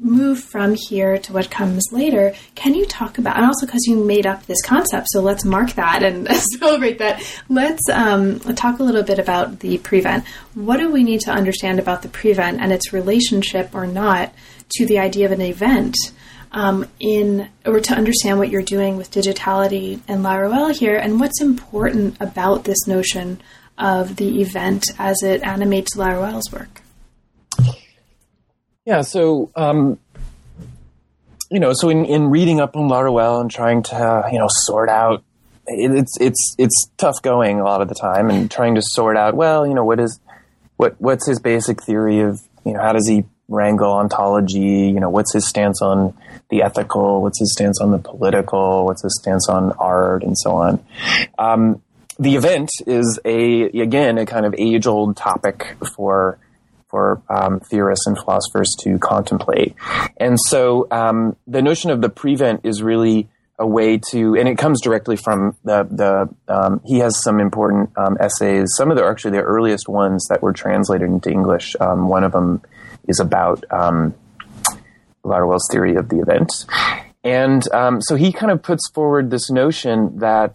[0.00, 4.02] move from here to what comes later, can you talk about, and also because you
[4.02, 6.28] made up this concept, so let's mark that and
[6.58, 7.22] celebrate that.
[7.48, 10.24] Let's um, talk a little bit about the prevent.
[10.54, 14.32] What do we need to understand about the prevent and its relationship or not
[14.76, 15.96] to the idea of an event?
[16.52, 21.40] Um, in or to understand what you're doing with digitality and Laruelle here, and what's
[21.40, 23.40] important about this notion
[23.76, 26.83] of the event as it animates Laruelle's work.
[28.84, 29.98] Yeah, so um,
[31.50, 34.90] you know, so in, in reading up on Laruelle and trying to you know sort
[34.90, 35.24] out,
[35.66, 39.16] it, it's it's it's tough going a lot of the time, and trying to sort
[39.16, 39.34] out.
[39.34, 40.20] Well, you know, what is
[40.76, 44.90] what what's his basic theory of you know how does he wrangle ontology?
[44.92, 46.14] You know, what's his stance on
[46.50, 47.22] the ethical?
[47.22, 48.84] What's his stance on the political?
[48.84, 50.84] What's his stance on art and so on?
[51.38, 51.82] Um,
[52.18, 56.38] the event is a again a kind of age old topic for
[56.94, 59.74] for um, theorists and philosophers to contemplate.
[60.16, 63.28] And so um, the notion of the prevent is really
[63.58, 66.28] a way to, and it comes directly from the the.
[66.54, 68.68] Um, he has some important um, essays.
[68.76, 71.74] Some of the actually the earliest ones that were translated into English.
[71.80, 72.62] Um, one of them
[73.08, 74.14] is about um,
[75.24, 76.52] Laruelle's theory of the event,
[77.24, 77.64] and
[78.04, 80.54] so he kind of puts forward this notion that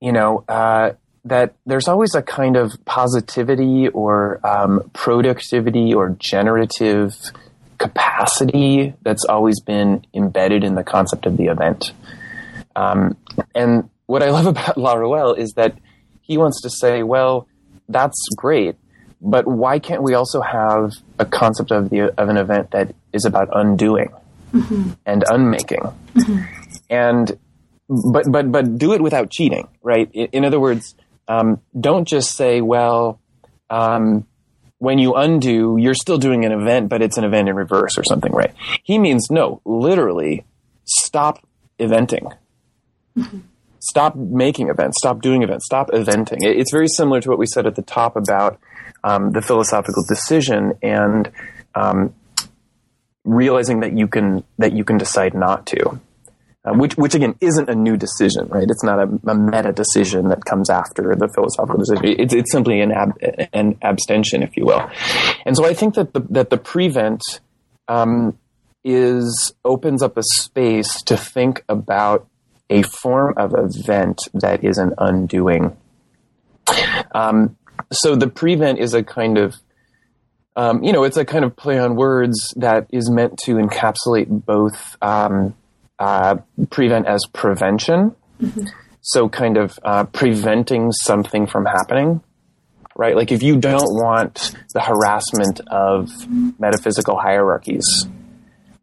[0.00, 0.44] you know.
[0.48, 0.92] Uh,
[1.24, 7.14] that there's always a kind of positivity or um, productivity or generative
[7.78, 11.92] capacity that's always been embedded in the concept of the event.
[12.76, 13.16] Um,
[13.54, 15.78] and what I love about La Laruelle is that
[16.20, 17.48] he wants to say, well,
[17.88, 18.76] that's great,
[19.20, 23.24] but why can't we also have a concept of the of an event that is
[23.24, 24.10] about undoing
[24.52, 24.90] mm-hmm.
[25.06, 25.80] and unmaking?
[26.14, 26.42] Mm-hmm.
[26.88, 27.38] And
[27.88, 30.10] but but but do it without cheating, right?
[30.12, 30.94] In, in other words,
[31.28, 33.20] um, don't just say, well,
[33.70, 34.26] um,
[34.78, 38.04] when you undo, you're still doing an event, but it's an event in reverse or
[38.04, 38.54] something, right?
[38.82, 40.44] He means no, literally,
[40.84, 41.46] stop
[41.78, 42.36] eventing.
[43.16, 43.38] Mm-hmm.
[43.80, 44.96] Stop making events.
[44.98, 45.66] Stop doing events.
[45.66, 46.38] Stop eventing.
[46.40, 48.58] It's very similar to what we said at the top about
[49.02, 51.30] um, the philosophical decision and
[51.74, 52.14] um,
[53.24, 56.00] realizing that you can that you can decide not to
[56.64, 58.66] uh, which, which again isn't a new decision, right?
[58.68, 62.04] It's not a, a meta decision that comes after the philosophical decision.
[62.20, 63.18] It's, it's simply an, ab,
[63.52, 64.88] an abstention, if you will.
[65.44, 67.22] And so I think that the, that the prevent,
[67.88, 68.38] um,
[68.84, 72.28] is opens up a space to think about
[72.68, 75.76] a form of event that is an undoing.
[77.14, 77.56] Um,
[77.92, 79.54] so the prevent is a kind of
[80.56, 84.28] um, you know, it's a kind of play on words that is meant to encapsulate
[84.28, 85.54] both um,
[85.98, 86.36] uh,
[86.70, 88.14] prevent as prevention.
[88.40, 88.64] Mm-hmm.
[89.02, 92.22] So, kind of uh, preventing something from happening,
[92.96, 93.14] right?
[93.14, 96.10] Like if you don't want the harassment of
[96.58, 98.06] metaphysical hierarchies,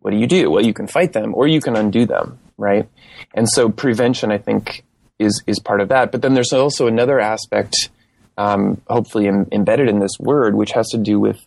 [0.01, 0.51] what do you do?
[0.51, 2.88] Well, you can fight them or you can undo them, right?
[3.34, 4.84] And so, prevention, I think,
[5.18, 6.12] is is part of that.
[6.12, 7.89] But then there's also another aspect,
[8.38, 11.39] um, hopefully Im- embedded in this word, which has to do with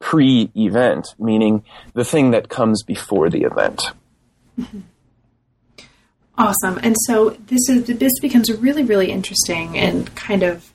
[0.00, 1.64] pre-event, meaning
[1.94, 3.82] the thing that comes before the event.
[6.36, 6.78] Awesome.
[6.82, 10.72] And so this is this becomes really really interesting and kind of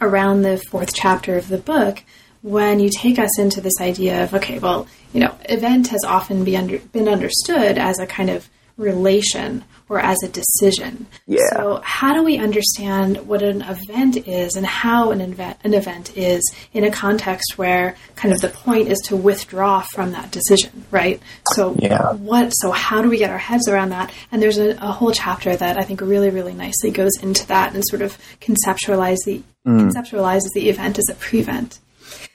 [0.00, 2.02] around the fourth chapter of the book
[2.42, 6.44] when you take us into this idea of okay, well, you know, event has often
[6.44, 11.06] be under, been understood as a kind of relation or as a decision.
[11.26, 11.46] Yeah.
[11.50, 16.16] So, how do we understand what an event is and how an event, an event
[16.16, 20.84] is in a context where kind of the point is to withdraw from that decision,
[20.90, 21.20] right?
[21.52, 22.12] So, Yeah.
[22.14, 22.50] what?
[22.50, 24.12] So, how do we get our heads around that?
[24.32, 27.74] And there's a, a whole chapter that I think really, really nicely goes into that
[27.74, 29.80] and sort of conceptualize the mm.
[29.80, 31.78] conceptualizes the event as a prevent.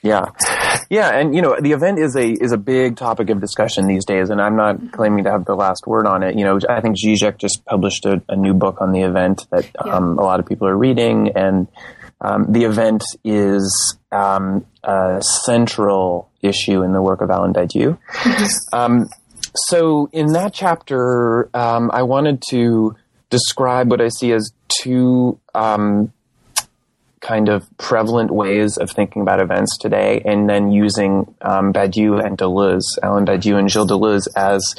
[0.02, 0.26] Yeah,
[0.88, 4.04] yeah, and you know, the event is a is a big topic of discussion these
[4.06, 6.36] days, and I'm not claiming to have the last word on it.
[6.38, 9.68] You know, I think Zizek just published a, a new book on the event that
[9.84, 9.94] Yeah.
[9.94, 11.68] um, a lot of people are reading, and
[12.22, 17.98] um, the event is um, a central issue in the work of Alain Badiou.
[18.72, 19.06] Um,
[19.54, 22.96] so, in that chapter, um, I wanted to
[23.28, 24.50] describe what I see as
[24.82, 26.12] two um,
[27.20, 32.36] kind of prevalent ways of thinking about events today, and then using um, Badiou and
[32.36, 34.74] Deleuze, Alain Badiou and Gilles Deleuze, as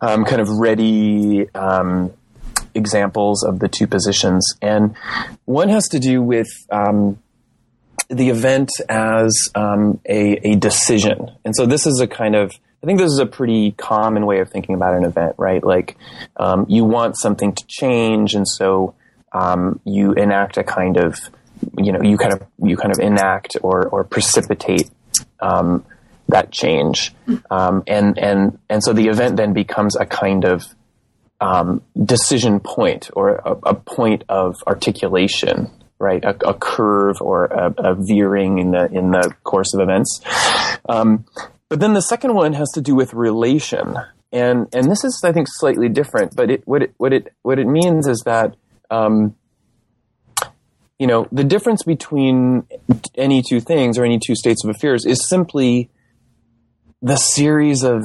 [0.00, 2.12] um, kind of ready um,
[2.74, 4.54] examples of the two positions.
[4.62, 4.96] And
[5.44, 7.18] one has to do with um,
[8.08, 11.30] the event as um, a, a decision.
[11.44, 14.40] And so this is a kind of I think this is a pretty common way
[14.40, 15.64] of thinking about an event, right?
[15.64, 15.96] Like
[16.36, 18.94] um, you want something to change, and so
[19.84, 21.18] you enact a kind of
[21.78, 24.90] you know you kind of you kind of enact or or precipitate
[25.40, 25.84] um,
[26.28, 27.14] that change,
[27.50, 30.64] um, and and and so the event then becomes a kind of
[31.40, 36.24] um, decision point or a, a point of articulation, right?
[36.24, 40.20] A, a curve or a, a veering in the in the course of events.
[40.88, 41.24] Um,
[41.68, 43.96] but then the second one has to do with relation,
[44.32, 46.34] and and this is I think slightly different.
[46.36, 48.56] But it what it what it what it means is that.
[48.90, 49.34] Um,
[51.04, 52.66] you know, the difference between
[53.14, 55.90] any two things or any two states of affairs is simply
[57.02, 58.02] the series of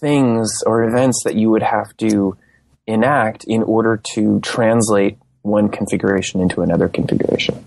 [0.00, 2.38] things or events that you would have to
[2.86, 7.62] enact in order to translate one configuration into another configuration.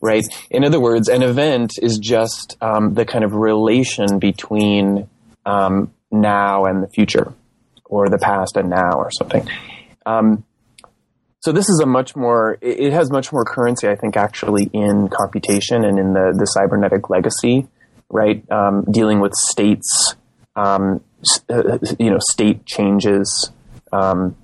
[0.00, 0.24] Right?
[0.50, 5.10] In other words, an event is just um, the kind of relation between
[5.44, 7.34] um, now and the future,
[7.84, 9.46] or the past and now, or something.
[10.06, 10.44] Um,
[11.42, 15.08] so this is a much more, it has much more currency, I think, actually in
[15.08, 17.66] computation and in the, the cybernetic legacy,
[18.08, 18.48] right?
[18.48, 20.14] Um, dealing with states,
[20.54, 21.02] um,
[21.48, 23.50] uh, you know, state changes.
[23.92, 24.36] Um,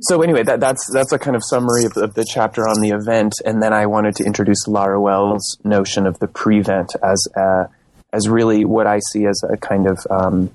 [0.00, 2.90] so anyway, that, that's that's a kind of summary of, of the chapter on the
[2.90, 7.68] event, and then I wanted to introduce Laruelle's notion of the prevent as a,
[8.10, 10.50] as really what I see as a kind of um,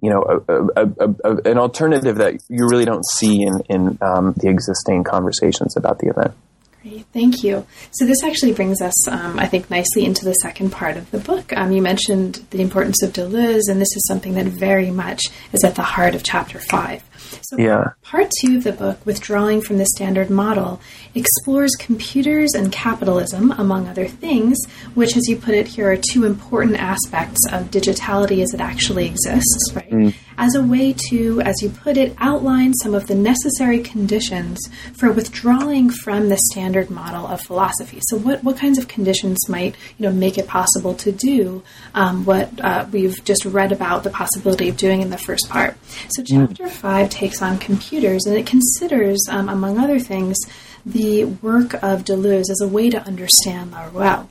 [0.00, 4.34] you know, a, a, a, an alternative that you really don't see in, in um,
[4.36, 6.34] the existing conversations about the event.
[6.82, 7.66] Great, thank you.
[7.90, 11.18] So this actually brings us, um, I think, nicely into the second part of the
[11.18, 11.52] book.
[11.56, 15.22] Um, you mentioned the importance of Deleuze, and this is something that very much
[15.52, 17.02] is at the heart of chapter five.
[17.42, 17.90] So Yeah.
[18.02, 20.80] part two of the book, withdrawing from the standard model,
[21.14, 24.58] explores computers and capitalism, among other things,
[24.94, 29.06] which, as you put it here, are two important aspects of digitality as it actually
[29.06, 29.90] exists, right?
[29.90, 30.14] Mm.
[30.38, 34.58] As a way to, as you put it, outline some of the necessary conditions
[34.94, 38.00] for withdrawing from the standard model of philosophy.
[38.08, 41.62] So, what, what kinds of conditions might you know make it possible to do
[41.94, 45.76] um, what uh, we've just read about the possibility of doing in the first part?
[46.10, 50.36] So, chapter five takes on computers, and it considers, um, among other things,
[50.84, 54.28] the work of Deleuze as a way to understand Laruelle.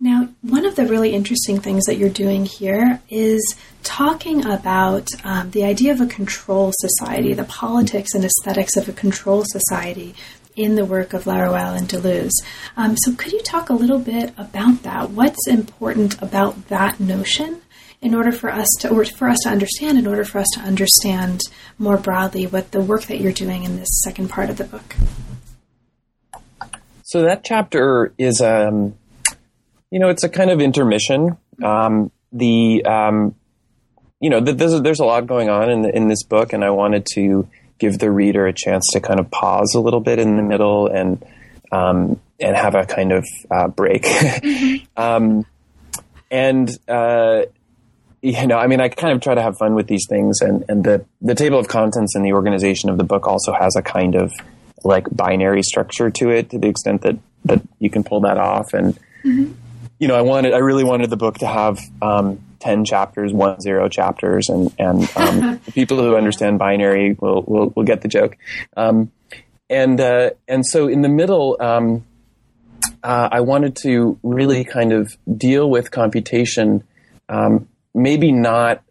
[0.00, 5.50] Now, one of the really interesting things that you're doing here is talking about um,
[5.50, 10.14] the idea of a control society, the politics and aesthetics of a control society
[10.56, 12.32] in the work of Laruelle and Deleuze.
[12.76, 15.10] Um, so, could you talk a little bit about that?
[15.10, 17.62] What's important about that notion?
[18.02, 20.60] In order for us to, or for us to understand, in order for us to
[20.60, 21.42] understand
[21.78, 24.96] more broadly what the work that you're doing in this second part of the book.
[27.02, 28.94] So that chapter is, um,
[29.90, 31.36] you know, it's a kind of intermission.
[31.62, 33.34] Um, the, um,
[34.20, 36.70] you know, th- there's, there's a lot going on in, in this book, and I
[36.70, 40.36] wanted to give the reader a chance to kind of pause a little bit in
[40.36, 41.24] the middle and
[41.72, 44.06] um, and have a kind of uh, break.
[44.96, 45.46] um,
[46.30, 47.42] and uh,
[48.22, 50.64] you know, I mean, I kind of try to have fun with these things, and
[50.68, 53.82] and the the table of contents and the organization of the book also has a
[53.82, 54.32] kind of
[54.84, 58.74] like binary structure to it, to the extent that that you can pull that off.
[58.74, 58.98] And
[60.00, 63.60] you know, I wanted, I really wanted the book to have um, ten chapters, one
[63.60, 68.36] zero chapters, and and um, people who understand binary will will, will get the joke.
[68.76, 69.12] Um,
[69.68, 72.04] and uh, and so in the middle, um,
[73.02, 76.82] uh, I wanted to really kind of deal with computation,
[77.28, 78.82] um, maybe not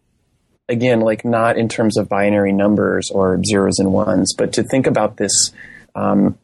[0.69, 4.85] again, like not in terms of binary numbers or zeros and ones, but to think
[4.85, 5.51] about this,
[5.95, 6.37] um,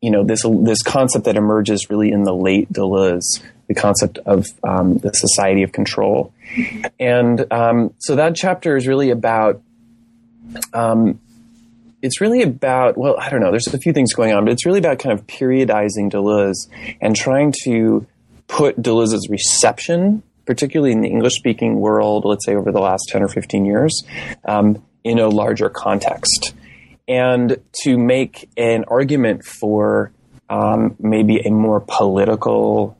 [0.00, 4.46] you know, this this concept that emerges really in the late Deleuze, the concept of
[4.62, 6.32] um, the society of control,
[6.98, 9.60] and um, so that chapter is really about.
[10.72, 11.20] Um,
[12.02, 13.50] it's really about well, I don't know.
[13.50, 16.68] There's a few things going on, but it's really about kind of periodizing Deleuze
[17.00, 18.06] and trying to
[18.46, 23.22] put Deleuze's reception particularly in the English speaking world, let's say over the last 10
[23.22, 24.04] or 15 years,
[24.44, 26.54] um, in a larger context.
[27.08, 30.12] And to make an argument for
[30.48, 32.96] um, maybe a more political,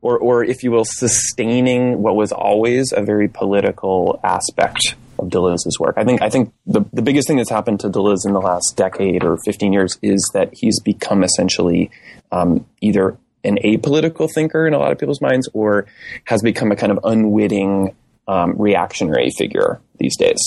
[0.00, 5.78] or, or if you will, sustaining what was always a very political aspect of Deleuze's
[5.80, 5.94] work.
[5.96, 8.74] I think I think the, the biggest thing that's happened to Deleuze in the last
[8.76, 11.90] decade or 15 years is that he's become essentially
[12.30, 15.86] um, either an apolitical thinker in a lot of people's minds or
[16.24, 17.94] has become a kind of unwitting
[18.26, 20.38] um, reactionary figure these days.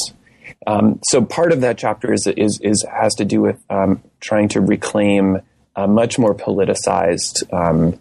[0.68, 4.49] Um, so part of that chapter is, is, is has to do with um, trying
[4.49, 5.39] to reclaim
[5.76, 7.99] a much more politicized um,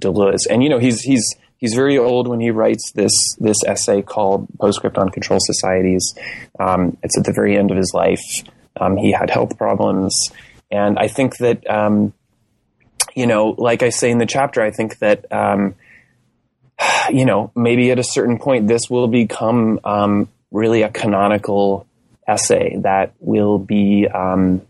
[0.00, 0.46] Deleuze.
[0.50, 4.48] And you know, he's he's he's very old when he writes this this essay called
[4.58, 6.14] Postscript on Control Societies.
[6.58, 8.22] Um, it's at the very end of his life.
[8.80, 10.30] Um, he had health problems,
[10.70, 12.12] and I think that um,
[13.14, 15.74] you know, like I say in the chapter, I think that, um,
[17.10, 21.86] you know, maybe at a certain point, this will become um, really a canonical
[22.26, 24.62] essay that will be um,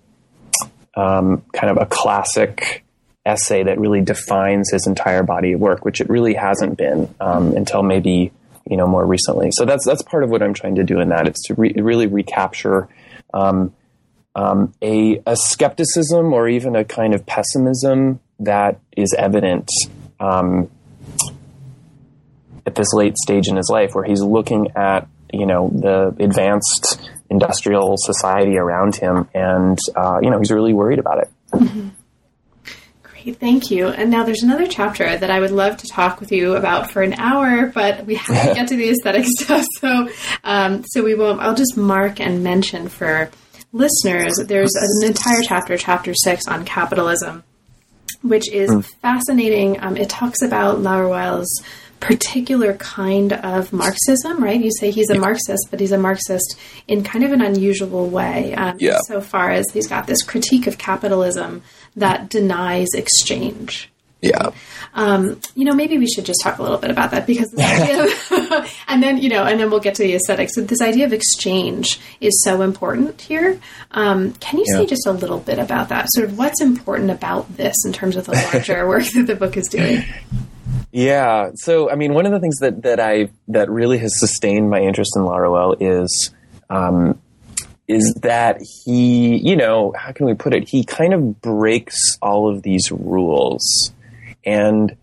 [0.95, 2.85] kind of a classic
[3.29, 7.55] essay that really defines his entire body of work, which it really hasn't been um,
[7.57, 8.33] until maybe
[8.69, 9.51] you know more recently.
[9.53, 11.29] So that's that's part of what I'm trying to do in that.
[11.29, 12.89] It's to re- really recapture
[13.33, 13.75] um,
[14.35, 19.69] um, a, a, skepticism or even a kind of pessimism that is evident
[20.21, 20.71] um,
[22.65, 27.11] at this late stage in his life, where he's looking at you know the advanced
[27.31, 31.31] industrial society around him, and uh, you know he's really worried about it.
[31.53, 31.89] Mm-hmm.
[33.33, 33.89] Thank you.
[33.89, 37.03] And now there's another chapter that I would love to talk with you about for
[37.03, 40.09] an hour, but we have to get to the aesthetic stuff, so
[40.45, 41.41] um, so we will.
[41.41, 43.31] I'll just mark and mention for
[43.73, 44.35] listeners.
[44.47, 47.45] There's an entire chapter, chapter six, on capitalism
[48.23, 48.85] which is mm.
[49.01, 49.81] fascinating.
[49.81, 51.63] Um, it talks about Laruelle's
[52.01, 54.61] particular kind of Marxism, right?
[54.61, 58.55] You say he's a Marxist, but he's a Marxist in kind of an unusual way.
[58.55, 58.99] Um, yeah.
[59.07, 61.63] So far as he's got this critique of capitalism
[61.97, 63.91] that denies exchange.
[64.21, 64.51] Yeah.
[64.95, 67.65] Um, you know, maybe we should just talk a little bit about that because this
[67.65, 70.55] idea of, and then, you know, and then we'll get to the aesthetics.
[70.55, 73.61] So this idea of exchange is so important here.
[73.93, 74.79] Um, can you yeah.
[74.79, 76.07] say just a little bit about that?
[76.11, 79.57] Sort of what's important about this in terms of the larger work that the book
[79.57, 80.05] is doing?
[80.91, 81.51] Yeah.
[81.55, 84.81] So, I mean, one of the things that, that I, that really has sustained my
[84.81, 86.35] interest in Laruelle is,
[86.71, 87.21] um,
[87.87, 90.69] is that he, you know, how can we put it?
[90.69, 93.93] He kind of breaks all of these rules
[94.45, 94.97] and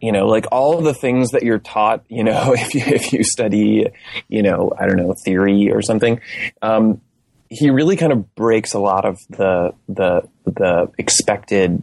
[0.00, 3.12] you know like all of the things that you're taught you know if you if
[3.12, 3.88] you study
[4.28, 6.20] you know i don't know theory or something
[6.60, 7.00] um,
[7.48, 11.82] he really kind of breaks a lot of the the the expected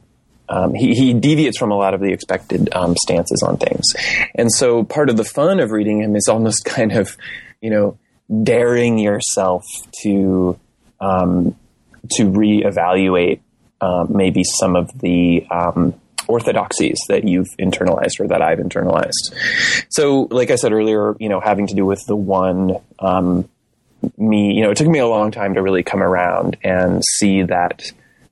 [0.49, 3.85] um, he, he deviates from a lot of the expected um, stances on things
[4.35, 7.17] and so part of the fun of reading him is almost kind of
[7.61, 7.97] you know
[8.43, 9.63] daring yourself
[10.01, 10.59] to
[10.99, 11.55] um,
[12.11, 13.39] to reevaluate
[13.81, 15.93] uh, maybe some of the um,
[16.27, 19.33] orthodoxies that you've internalized or that I've internalized.
[19.89, 23.49] So, like I said earlier, you know, having to do with the one, um,
[24.17, 27.43] me, you know, it took me a long time to really come around and see
[27.43, 27.83] that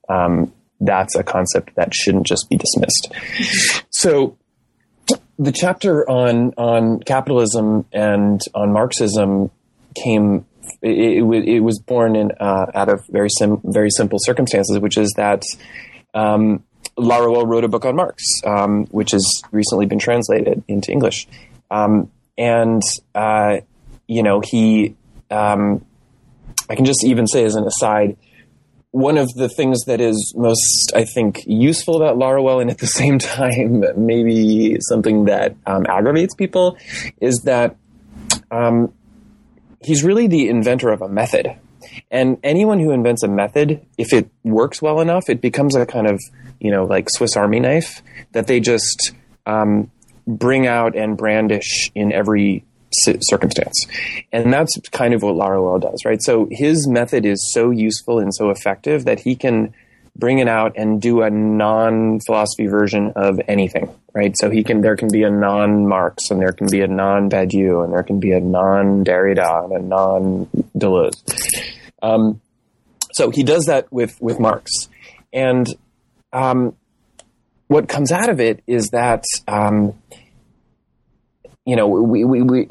[0.08, 3.12] um, that's a concept that shouldn't just be dismissed.
[3.90, 4.36] So,
[5.38, 9.50] the chapter on on capitalism and on Marxism
[10.02, 10.44] came.
[10.82, 15.12] It, it, was born in uh, out of very sim, very simple circumstances, which is
[15.16, 15.42] that
[16.12, 16.62] um,
[16.98, 21.26] Laruelle wrote a book on Marx, um, which has recently been translated into English.
[21.70, 22.82] Um, and,
[23.14, 23.58] uh,
[24.06, 24.96] you know, he,
[25.30, 25.84] um,
[26.68, 28.16] I can just even say as an aside,
[28.98, 32.86] one of the things that is most, I think, useful about Laruelle, and at the
[33.00, 36.76] same time, maybe something that um, aggravates people,
[37.20, 37.76] is that
[38.50, 38.92] um,
[39.82, 41.54] he's really the inventor of a method.
[42.10, 46.06] And anyone who invents a method, if it works well enough, it becomes a kind
[46.06, 46.20] of
[46.60, 49.12] you know, like Swiss Army knife that they just
[49.46, 49.90] um,
[50.26, 53.86] bring out and brandish in every circumstance.
[54.32, 56.22] And that's kind of what Laruelle does, right?
[56.22, 59.74] So his method is so useful and so effective that he can
[60.16, 64.34] bring it out and do a non-philosophy version of anything, right?
[64.36, 67.92] So he can, there can be a non-Marx and there can be a non-Badiou and
[67.92, 71.22] there can be a non-Derrida and a non-Deleuze.
[72.02, 72.40] Um,
[73.12, 74.88] so he does that with, with Marx.
[75.32, 75.68] And,
[76.32, 76.74] um,
[77.68, 79.94] what comes out of it is that, um,
[81.68, 82.66] you know, we, we, we,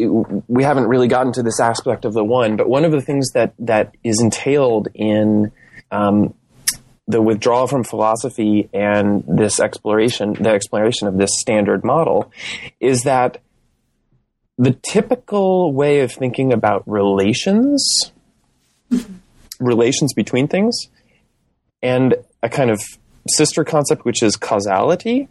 [0.47, 3.29] we haven't really gotten to this aspect of the one, but one of the things
[3.33, 5.51] that, that is entailed in,
[5.91, 6.33] um,
[7.07, 12.31] the withdrawal from philosophy and this exploration, the exploration of this standard model
[12.79, 13.39] is that
[14.57, 18.11] the typical way of thinking about relations,
[19.59, 20.75] relations between things,
[21.83, 22.81] and a kind of
[23.29, 25.29] sister concept, which is causality,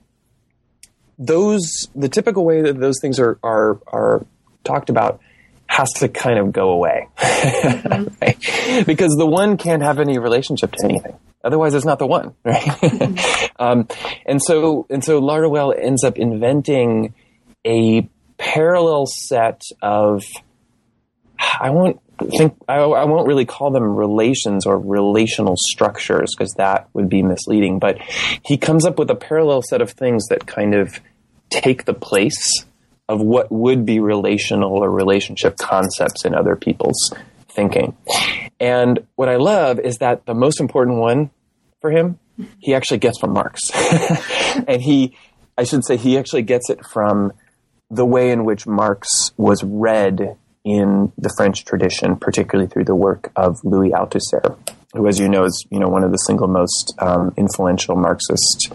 [1.19, 4.27] those, the typical way that those things are, are, are
[4.65, 5.21] talked about
[5.67, 7.09] has to kind of go away.
[7.19, 8.15] Mm-hmm.
[8.23, 8.87] right?
[8.87, 11.17] Because the one can't have any relationship to anything.
[11.45, 12.63] Otherwise, it's not the one, right?
[12.63, 13.63] Mm-hmm.
[13.63, 13.89] um,
[14.25, 17.15] and so, and so Laruelle ends up inventing
[17.67, 18.09] a
[18.39, 20.23] parallel set of,
[21.39, 26.89] I won't think, I, I won't really call them relations or relational structures because that
[26.93, 27.99] would be misleading, but
[28.45, 31.01] he comes up with a parallel set of things that kind of
[31.51, 32.65] take the place
[33.09, 37.13] of what would be relational or relationship concepts in other people's
[37.49, 37.97] thinking.
[38.59, 41.31] And what I love is that the most important one
[41.81, 42.19] for him,
[42.59, 43.61] he actually gets from Marx.
[44.67, 45.17] and he,
[45.57, 47.33] I should say, he actually gets it from
[47.91, 50.37] the way in which Marx was read
[50.67, 54.59] in the French tradition, particularly through the work of Louis Althusser,
[54.93, 58.73] who, as you know, is you know one of the single most um, influential Marxist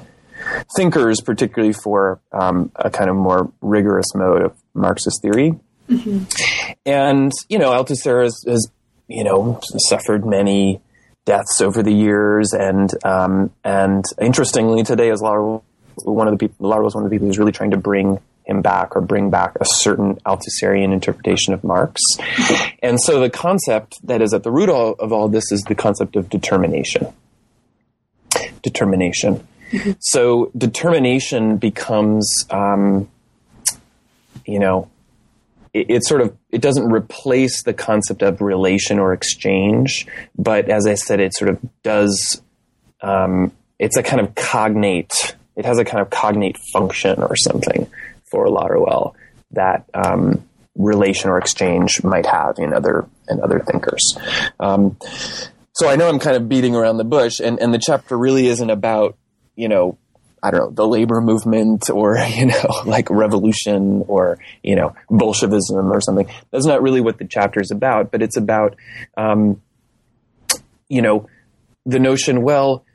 [0.76, 5.60] thinkers, particularly for um, a kind of more rigorous mode of Marxist theory.
[5.90, 6.24] Mm-hmm.
[6.86, 8.72] And you know, Althusser has, has
[9.10, 10.80] you know suffered many
[11.26, 15.64] deaths over the years, and um, and interestingly, today is Laruelle
[16.06, 16.70] one of the people.
[16.70, 19.30] Laruelle was one of the people who's really trying to bring him back or bring
[19.30, 22.02] back a certain Althusserian interpretation of Marx.
[22.82, 26.16] And so the concept that is at the root of all this is the concept
[26.16, 27.08] of determination.
[28.62, 29.48] Determination.
[29.72, 29.92] Mm-hmm.
[30.00, 33.10] So determination becomes, um,
[34.46, 34.90] you know,
[35.74, 40.06] it, it, sort of it doesn't replace the concept of relation or exchange,
[40.38, 42.42] but as I said, it sort of does.
[43.02, 45.36] Um, it's a kind of cognate.
[45.56, 47.90] It has a kind of cognate function or something
[48.32, 49.14] for Laruelle
[49.52, 54.18] that um, relation or exchange might have in other in other thinkers.
[54.60, 54.98] Um,
[55.74, 58.48] so I know I'm kind of beating around the bush, and, and the chapter really
[58.48, 59.18] isn't about
[59.56, 59.98] you know
[60.44, 65.92] I don't know, the labor movement or, you know, like revolution or, you know, Bolshevism
[65.92, 66.28] or something.
[66.52, 68.76] That's not really what the chapter is about, but it's about,
[69.16, 69.62] um,
[70.90, 71.28] you know,
[71.86, 72.86] the notion, well,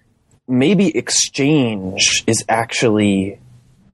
[0.49, 3.39] maybe exchange is actually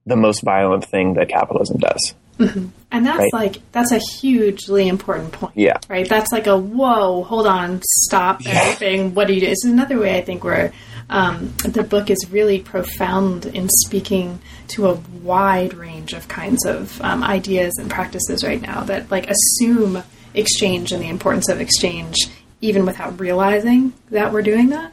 [0.07, 2.15] the most violent thing that capitalism does.
[2.39, 2.69] Mm-hmm.
[2.91, 3.33] And that's right?
[3.33, 5.57] like, that's a hugely important point.
[5.57, 5.79] Yeah.
[5.89, 6.09] Right?
[6.09, 8.53] That's like a, whoa, hold on, stop yeah.
[8.63, 9.15] everything.
[9.15, 9.47] What do you do?
[9.47, 10.73] It's another way I think where
[11.09, 17.01] um, the book is really profound in speaking to a wide range of kinds of
[17.03, 20.03] um, ideas and practices right now that like assume
[20.35, 22.17] exchange and the importance of exchange
[22.61, 24.93] even without realizing that we're doing that.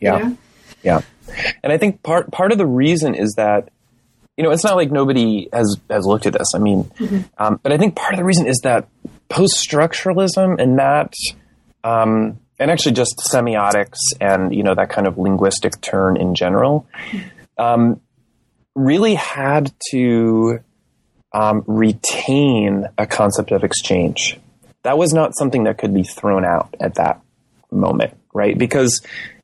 [0.00, 0.18] Yeah.
[0.18, 0.36] You know?
[0.82, 1.00] Yeah.
[1.62, 3.70] And I think part part of the reason is that
[4.36, 6.48] you know it's not like nobody has has looked at this.
[6.54, 7.20] I mean, mm-hmm.
[7.38, 8.88] um, but I think part of the reason is that
[9.28, 11.12] post structuralism and that
[11.84, 16.86] um, and actually just semiotics and you know that kind of linguistic turn in general
[17.58, 18.00] um,
[18.74, 20.58] really had to
[21.32, 24.38] um, retain a concept of exchange.
[24.82, 27.20] That was not something that could be thrown out at that
[27.70, 28.56] moment, right?
[28.56, 29.00] Because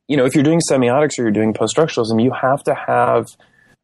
[0.07, 3.27] you know if you're doing semiotics or you're doing post-structuralism, you have to have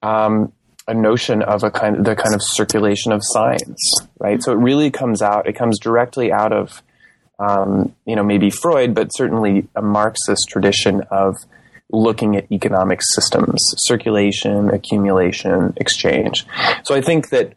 [0.02, 0.52] um,
[0.88, 4.42] a notion of a kind of the kind of circulation of science, right?
[4.42, 5.48] So it really comes out.
[5.48, 6.82] It comes directly out of
[7.40, 11.36] um, you know, maybe Freud, but certainly a Marxist tradition of
[11.92, 16.46] looking at economic systems, circulation, accumulation, exchange.
[16.84, 17.54] So I think that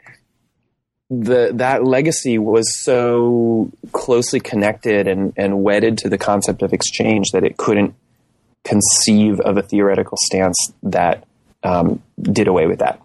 [1.08, 7.30] the that legacy was so closely connected and, and wedded to the concept of exchange
[7.32, 7.94] that it couldn't
[8.62, 11.24] conceive of a theoretical stance that
[11.64, 13.00] um, did away with that.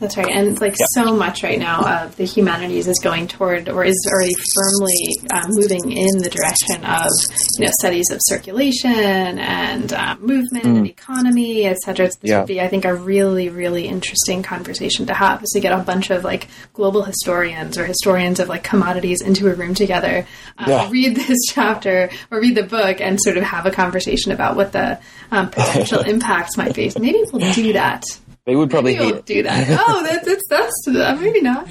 [0.00, 1.02] That's right, and it's like Yeah.
[1.02, 5.46] so much right now of the humanities is going toward, or is already firmly uh,
[5.48, 7.10] moving in the direction of
[7.58, 12.06] you know studies of circulation and uh, movement and economy, et cetera.
[12.06, 12.28] This Mm.
[12.28, 12.38] Yeah.
[12.38, 15.42] would be, I think, a really, really interesting conversation to have.
[15.42, 19.50] Is to get a bunch of like global historians or historians of like commodities into
[19.50, 20.26] a room together,
[20.58, 20.90] uh, Yeah.
[20.90, 24.70] read this chapter or read the book, and sort of have a conversation about what
[24.70, 24.98] the
[25.32, 26.88] um, potential impacts might be.
[26.90, 28.04] So maybe we'll do that.
[28.48, 29.26] They would probably Maybe hate we'll it.
[29.26, 29.84] do that.
[29.86, 31.68] Oh, that's that's, that's uh, maybe not.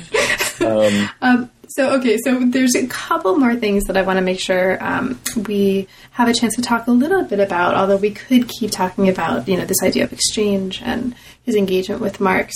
[0.62, 4.40] Um, um, so okay, so there's a couple more things that I want to make
[4.40, 7.74] sure um, we have a chance to talk a little bit about.
[7.74, 12.00] Although we could keep talking about you know this idea of exchange and his engagement
[12.00, 12.54] with Marx.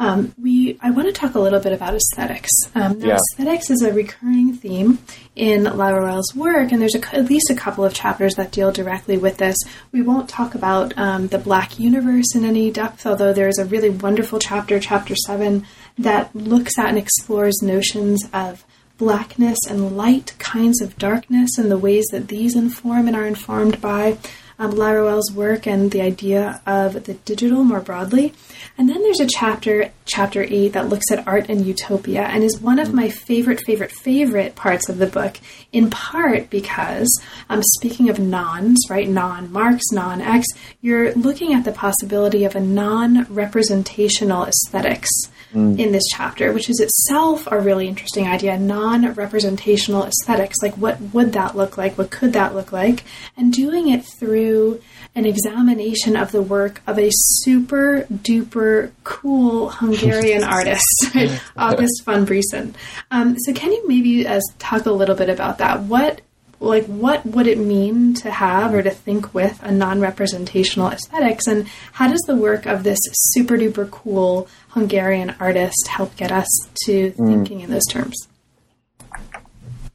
[0.00, 2.50] Um, we I want to talk a little bit about aesthetics.
[2.74, 3.16] Um, now, Yeah.
[3.16, 4.98] aesthetics is a recurring theme
[5.36, 9.18] in Laruelle's work, and there's a, at least a couple of chapters that deal directly
[9.18, 9.56] with this.
[9.92, 13.90] We won't talk about um, the Black universe in any depth, although there's a really
[13.90, 15.66] wonderful chapter, chapter seven,
[15.98, 18.64] that looks at and explores notions of
[18.96, 23.80] blackness and light, kinds of darkness, and the ways that these inform and are informed
[23.80, 24.16] by
[24.60, 28.34] um, Laruelle's work and the idea of the digital more broadly.
[28.76, 32.60] And then there's a chapter, chapter eight, that looks at art and utopia and is
[32.60, 35.38] one of my favorite, favorite, favorite parts of the book,
[35.72, 37.08] in part because,
[37.48, 40.46] um, speaking of nons, right, non Marx, non X,
[40.82, 45.08] you're looking at the possibility of a non representational aesthetics
[45.52, 48.58] in this chapter, which is itself a really interesting idea.
[48.58, 50.58] Non representational aesthetics.
[50.62, 51.98] Like, what would that look like?
[51.98, 53.04] What could that look like?
[53.36, 54.80] And doing it through
[55.14, 61.40] an examination of the work of a super duper cool Hungarian artist, right?
[61.56, 62.74] August von Briesen.
[63.10, 65.82] Um, so, can you maybe uh, talk a little bit about that?
[65.82, 66.20] What
[66.60, 71.66] like what would it mean to have or to think with a non-representational aesthetics and
[71.92, 76.48] how does the work of this super duper cool hungarian artist help get us
[76.84, 78.28] to thinking in those terms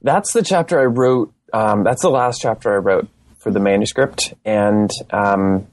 [0.06, 1.34] that's the chapter I wrote.
[1.52, 3.10] Um, that's the last chapter I wrote
[3.40, 5.66] for the manuscript, and um,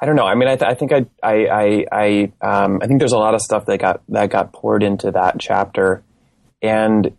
[0.00, 0.24] I don't know.
[0.24, 3.18] I mean, I, th- I think I, I, I, I, um, I think there's a
[3.18, 6.04] lot of stuff that got that got poured into that chapter,
[6.62, 7.16] and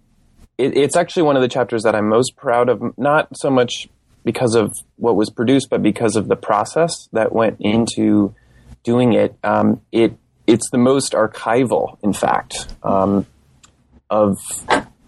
[0.58, 2.97] it, it's actually one of the chapters that I'm most proud of.
[2.97, 3.88] Not so much
[4.24, 8.34] because of what was produced, but because of the process that went into
[8.84, 9.36] doing it.
[9.43, 13.26] Um, it it's the most archival, in fact, um,
[14.10, 14.38] of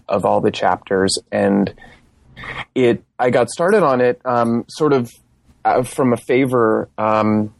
[0.08, 1.74] of all the chapters, and
[2.74, 3.04] it.
[3.18, 5.10] I got started on it um, sort of
[5.64, 6.88] uh, from a favor.
[6.96, 7.54] Um,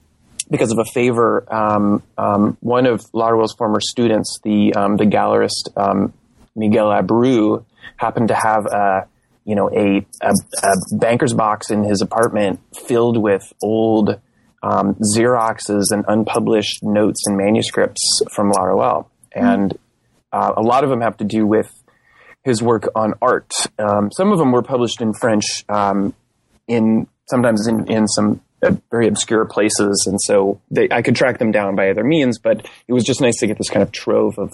[0.51, 5.71] because of a favor, um, um, one of Laruelle's former students, the the gallerist
[6.57, 7.65] Miguel Abreu,
[7.97, 9.07] happened to have a
[9.45, 14.21] you know a, a, a banker's box in his apartment filled with old
[14.63, 19.77] um, Xeroxes and unpublished notes and manuscripts from Laruelle, and
[20.33, 21.71] uh, a lot of them have to do with
[22.45, 23.53] his work on art.
[23.79, 26.15] Um, some of them were published in French, um,
[26.67, 31.39] in sometimes in, in some uh, very obscure places, and so they, I could track
[31.39, 32.39] them down by other means.
[32.39, 34.53] But it was just nice to get this kind of trove of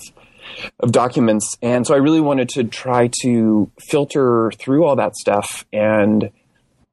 [0.81, 5.67] of documents, and so I really wanted to try to filter through all that stuff
[5.73, 6.31] and.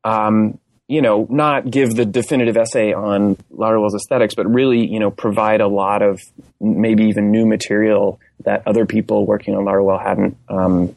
[0.06, 5.10] Um, you know, not give the definitive essay on Laruelle's aesthetics, but really, you know,
[5.10, 6.22] provide a lot of
[6.60, 10.96] maybe even new material that other people working on Laruelle hadn't um,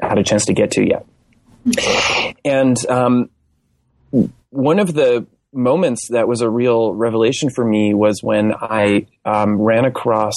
[0.00, 1.06] had a chance to get to yet.
[2.44, 3.30] And um,
[4.50, 9.60] one of the moments that was a real revelation for me was when I um,
[9.60, 10.34] ran across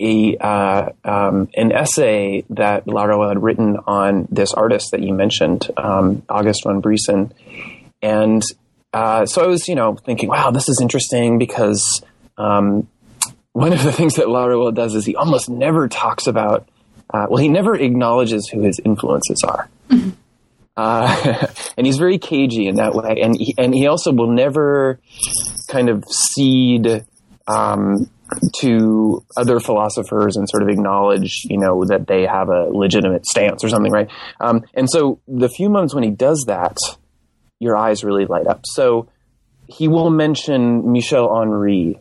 [0.00, 5.68] a uh, um, an essay that Laruelle had written on this artist that you mentioned,
[5.76, 7.32] um, August von Briesen,
[8.02, 8.42] and
[8.92, 12.02] uh, so I was, you know, thinking, wow, this is interesting because
[12.36, 12.88] um,
[13.52, 16.68] one of the things that Laruelle does is he almost never talks about,
[17.12, 19.68] uh, well, he never acknowledges who his influences are.
[20.76, 21.46] Uh,
[21.76, 23.20] and he's very cagey in that way.
[23.22, 24.98] And he, and he also will never
[25.68, 27.04] kind of cede
[27.46, 28.10] um,
[28.60, 33.64] to other philosophers and sort of acknowledge, you know, that they have a legitimate stance
[33.64, 34.08] or something, right?
[34.40, 36.76] Um, and so the few moments when he does that,
[37.58, 38.62] your eyes really light up.
[38.64, 39.08] So
[39.66, 42.00] he will mention Michel Henry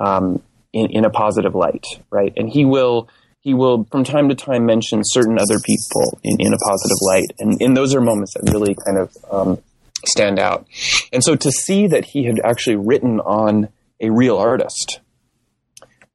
[0.00, 2.32] um, in, in a positive light, right?
[2.36, 3.08] And he will
[3.40, 7.30] he will from time to time mention certain other people in, in a positive light,
[7.38, 9.62] and, and those are moments that really kind of um,
[10.04, 10.66] stand out.
[11.12, 13.68] And so to see that he had actually written on
[14.00, 15.00] a real artist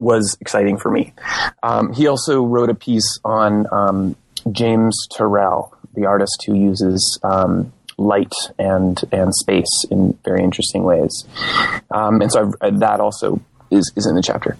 [0.02, 1.14] was exciting for me.
[1.64, 4.16] Um, he also wrote a piece on um,
[4.52, 11.26] James Turrell, the artist who uses um, light and and space in very interesting ways.
[11.92, 13.40] Um, and so I've, that also
[13.70, 14.58] is, is in the chapter.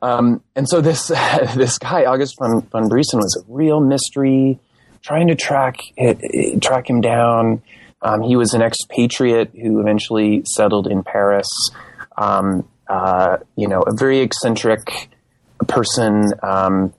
[0.00, 1.08] Um, and so this
[1.54, 4.58] this guy August von von Briesen was a real mystery,
[5.02, 7.62] trying to track it, track him down.
[8.02, 11.48] Um, he was an expatriate who eventually settled in Paris.
[12.16, 15.08] Um, uh, you know, a very eccentric
[15.66, 16.92] person um,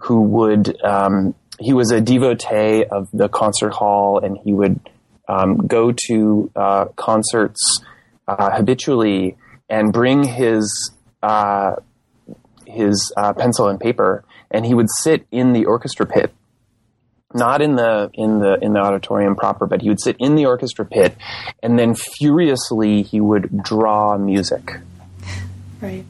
[0.00, 4.80] who would um, he was a devotee of the concert hall, and he would
[5.28, 7.80] um, go to uh, concerts
[8.26, 9.36] uh, habitually
[9.68, 10.92] and bring his
[11.22, 11.76] uh,
[12.66, 16.32] his pencil and paper, and he would sit in the orchestra pit,
[17.34, 20.46] not in the in the in the auditorium proper, but he would sit in the
[20.46, 21.16] orchestra pit,
[21.62, 24.72] and then furiously he would draw music.
[25.84, 26.04] Right.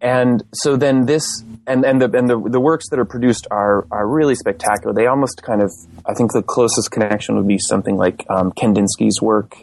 [0.00, 1.24] And so then this
[1.66, 4.94] and and the and the, the works that are produced are are really spectacular.
[4.94, 5.70] They almost kind of
[6.06, 9.56] I think the closest connection would be something like um, Kandinsky's work.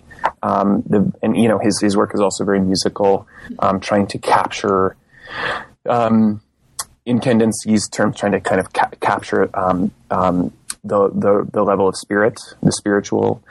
[0.44, 3.28] Um, the, and you know his his work is also very musical,
[3.60, 4.96] um, trying to capture
[5.90, 6.42] um,
[7.06, 10.54] in Kandinsky's terms, trying to kind of ca- capture um, um,
[10.84, 13.44] the, the, the level of spirit, the spiritual.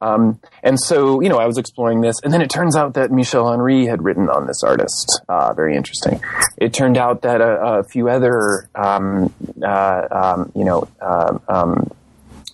[0.00, 3.10] Um, and so, you know, I was exploring this, and then it turns out that
[3.10, 5.20] Michel Henry had written on this artist.
[5.28, 6.20] Uh, very interesting.
[6.56, 11.90] It turned out that a, a few other, um, uh, um, you know, uh, um,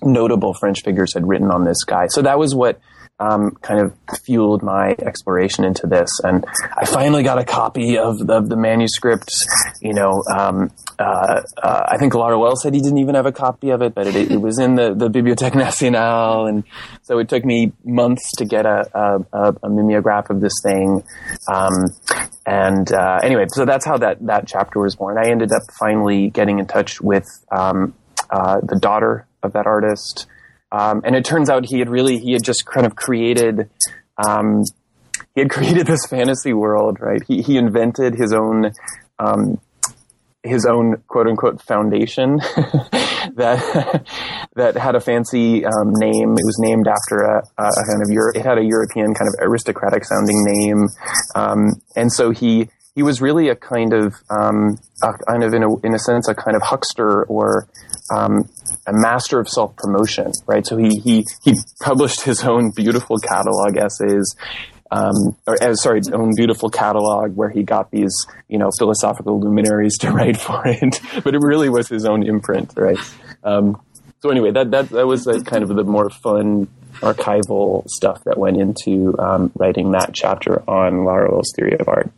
[0.02, 2.06] notable French figures had written on this guy.
[2.08, 2.80] So that was what
[3.20, 6.10] um, kind of fueled my exploration into this.
[6.22, 6.44] And
[6.76, 9.30] I finally got a copy of the, of the manuscript.
[9.80, 13.70] You know, um, uh, uh, I think Laruelle said he didn't even have a copy
[13.70, 16.46] of it, but it, it, was in the, the Bibliothèque Nationale.
[16.46, 16.64] And
[17.02, 21.02] so it took me months to get a, a, a mimeograph of this thing.
[21.52, 21.72] Um,
[22.46, 25.18] and uh, anyway, so that's how that, that chapter was born.
[25.18, 27.94] I ended up finally getting in touch with um,
[28.30, 30.26] uh, the daughter of that artist.
[30.74, 33.70] Um, and it turns out he had really, he had just kind of created,
[34.26, 34.64] um,
[35.34, 37.22] he had created this fantasy world, right?
[37.28, 38.72] He, he invented his own,
[39.20, 39.60] um,
[40.42, 42.36] his own quote unquote foundation
[43.36, 44.04] that
[44.56, 46.32] that had a fancy um, name.
[46.32, 49.34] It was named after a, a kind of Euro- it had a European kind of
[49.40, 50.88] aristocratic sounding name,
[51.34, 55.62] um, and so he he was really a kind of um, a kind of in
[55.62, 57.66] a in a sense a kind of huckster or
[58.10, 58.48] um,
[58.86, 60.66] a master of self promotion, right?
[60.66, 64.34] So he he he published his own beautiful catalog essays.
[64.90, 68.14] Um, or sorry, own beautiful catalog where he got these,
[68.48, 72.72] you know, philosophical luminaries to write for it, but it really was his own imprint,
[72.76, 72.98] right?
[73.42, 73.80] Um,
[74.20, 76.68] so anyway, that that that was a, kind of the more fun
[77.00, 82.10] archival stuff that went into um, writing that chapter on Laruelle's theory of art.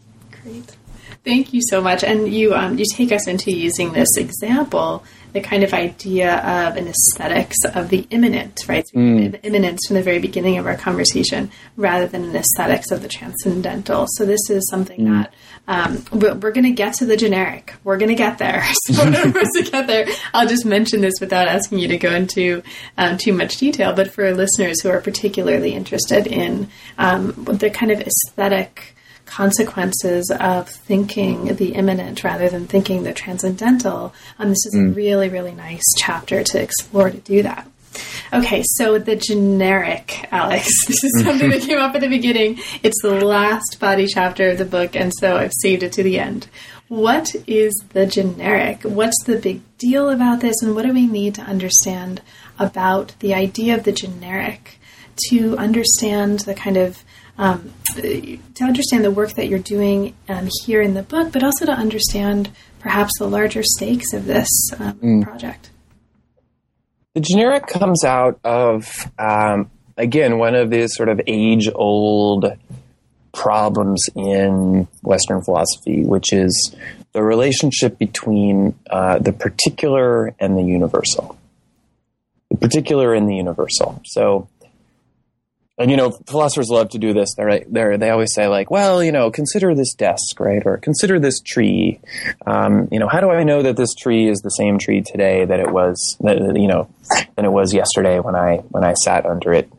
[0.43, 0.77] Great,
[1.25, 5.03] thank you so much, and you um, you take us into using this example
[5.37, 8.87] the kind of idea of an aesthetics of the immanent, right?
[8.89, 9.39] So mm.
[9.43, 14.07] Immanence from the very beginning of our conversation, rather than an aesthetics of the transcendental.
[14.15, 15.11] So this is something mm.
[15.11, 15.35] that
[15.69, 17.75] um, we're, we're going to get to the generic.
[17.85, 18.65] We're going to get there.
[18.87, 22.63] So to get there, I'll just mention this without asking you to go into
[22.97, 23.93] um, too much detail.
[23.93, 28.96] But for listeners who are particularly interested in um, the kind of aesthetic
[29.27, 34.15] consequences of thinking the immanent rather than thinking the transcendental.
[34.39, 34.91] Um, this is mm.
[34.91, 37.69] a really, really nice chapter to explore to do that.
[38.33, 40.69] Okay, so the generic, Alex.
[40.87, 42.59] This is something that came up at the beginning.
[42.83, 46.19] It's the last body chapter of the book, and so I've saved it to the
[46.19, 46.49] end.
[46.89, 48.83] What is the generic?
[48.83, 52.23] What's the big deal about this, and what do we need to understand
[52.59, 54.79] about the idea of the generic
[55.29, 57.03] to understand the kind of
[57.39, 61.67] um, to understand the work that you're doing um, here in the book, but also
[61.67, 65.23] to understand perhaps the larger stakes of this um, mm.
[65.23, 65.71] project.
[67.15, 72.45] The generic comes out of, um, again, one of these sort of age old
[73.33, 76.75] problems in Western philosophy, which is
[77.13, 81.39] the relationship between uh, the particular and the universal.
[82.51, 84.01] The particular and the universal.
[84.05, 84.49] So,
[85.79, 87.35] and you know, philosophers love to do this.
[87.37, 90.79] They're, right, they're they always say like, well, you know, consider this desk, right, or
[90.79, 92.01] consider this tree.
[92.47, 95.45] Um, you know, how do I know that this tree is the same tree today
[95.45, 96.89] that it was, that, you know,
[97.37, 99.71] than it was yesterday when I when I sat under it,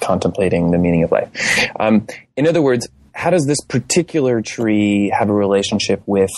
[0.00, 1.30] contemplating the meaning of life.
[1.78, 6.32] Um, in other words, how does this particular tree have a relationship with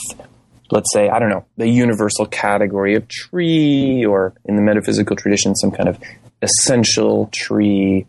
[0.71, 5.55] let's say, I don't know, the universal category of tree, or in the metaphysical tradition,
[5.55, 5.99] some kind of
[6.43, 8.07] essential tree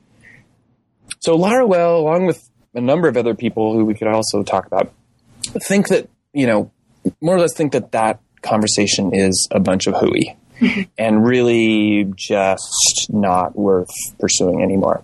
[1.28, 4.94] so Laruelle, along with a number of other people who we could also talk about,
[5.68, 6.72] think that, you know,
[7.20, 10.38] more or less think that that conversation is a bunch of hooey
[10.98, 13.90] and really just not worth
[14.22, 15.04] pursuing anymore.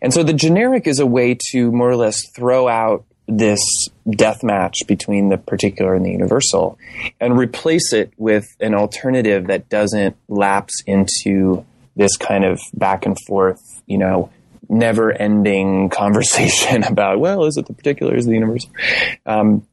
[0.00, 3.60] And so the generic is a way to more or less throw out this
[4.08, 6.78] death match between the particular and the universal
[7.20, 13.18] and replace it with an alternative that doesn't lapse into this kind of back and
[13.26, 14.30] forth, you know,
[14.68, 18.70] never ending conversation about, well, is it the particular, is it the universal?
[19.26, 19.66] Um,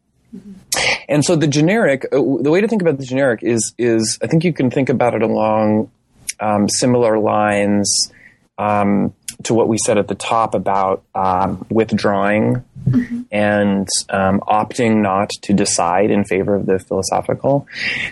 [1.08, 4.28] and so the generic, uh, the way to think about the generic is, is I
[4.28, 5.92] think you can think about it along
[6.40, 8.12] um, similar lines
[8.58, 13.22] um, to what we said at the top about um, withdrawing mm-hmm.
[13.32, 17.68] and um, opting not to decide in favor of the philosophical.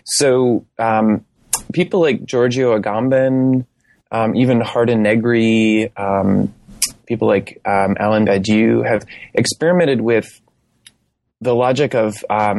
[0.06, 1.26] So um,
[1.72, 3.66] people like Giorgio Agamben,
[4.12, 6.54] um, even Hardt and Negri, um,
[7.06, 10.42] people like Alain Badiou have experimented with
[11.42, 12.16] the logic of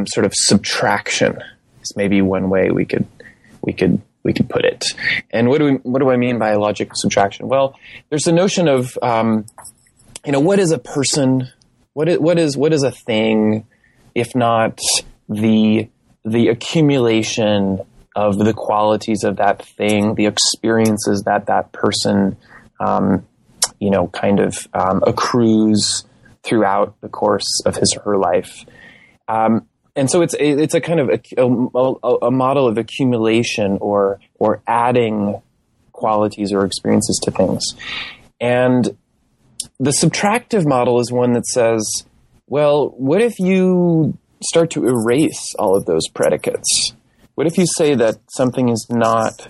[0.08, 1.38] sort of subtraction.
[1.82, 3.06] Is maybe one way we could
[3.60, 4.84] we could we could put it.
[5.30, 7.46] And what do we, what do I mean by logic subtraction?
[7.46, 7.78] Well,
[8.08, 9.44] there's the notion of, um,
[10.24, 11.50] you know, what is a person?
[11.92, 13.66] What is, what is, what is a thing,
[14.14, 14.80] if not
[15.28, 15.88] the,
[16.24, 17.80] the accumulation
[18.16, 22.36] of the qualities of that thing, the experiences that that person,
[22.80, 23.26] um,
[23.84, 26.04] you know, kind of um, accrues
[26.42, 28.64] throughout the course of his or her life.
[29.28, 34.20] Um, and so it's it's a kind of a, a, a, model of accumulation or
[34.38, 35.40] or adding
[35.92, 37.62] qualities or experiences to things
[38.40, 38.96] and
[39.78, 42.04] the subtractive model is one that says
[42.48, 46.92] well what if you start to erase all of those predicates
[47.34, 49.46] what if you say that something is not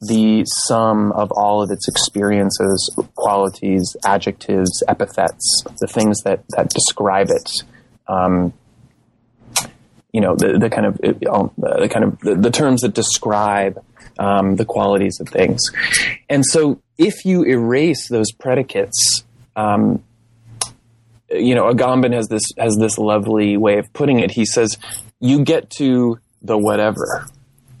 [0.00, 7.28] the sum of all of its experiences qualities adjectives epithets the things that that describe
[7.30, 7.50] it
[8.08, 8.52] um,
[10.12, 13.82] you know the, the kind of um, the kind of the, the, terms that describe
[14.18, 15.60] um, the qualities of things.
[16.28, 19.24] And so, if you erase those predicates,
[19.56, 20.02] um,
[21.30, 24.30] you know, Agamben has this has this lovely way of putting it.
[24.30, 24.78] He says,
[25.20, 27.26] "You get to the whatever."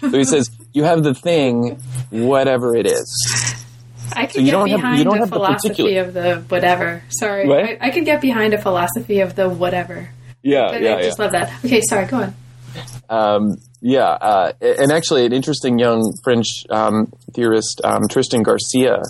[0.00, 1.80] so he says, "You have the thing,
[2.10, 3.64] whatever it is."
[4.12, 7.02] I can so get behind have, a philosophy the of the whatever.
[7.10, 10.10] Sorry, I, I can get behind a philosophy of the whatever.
[10.42, 11.24] Yeah, but yeah, I just yeah.
[11.24, 11.64] love that.
[11.64, 12.34] Okay, sorry, go on.
[13.08, 19.02] Um, yeah, uh, and actually, an interesting young French um, theorist, um, Tristan Garcia,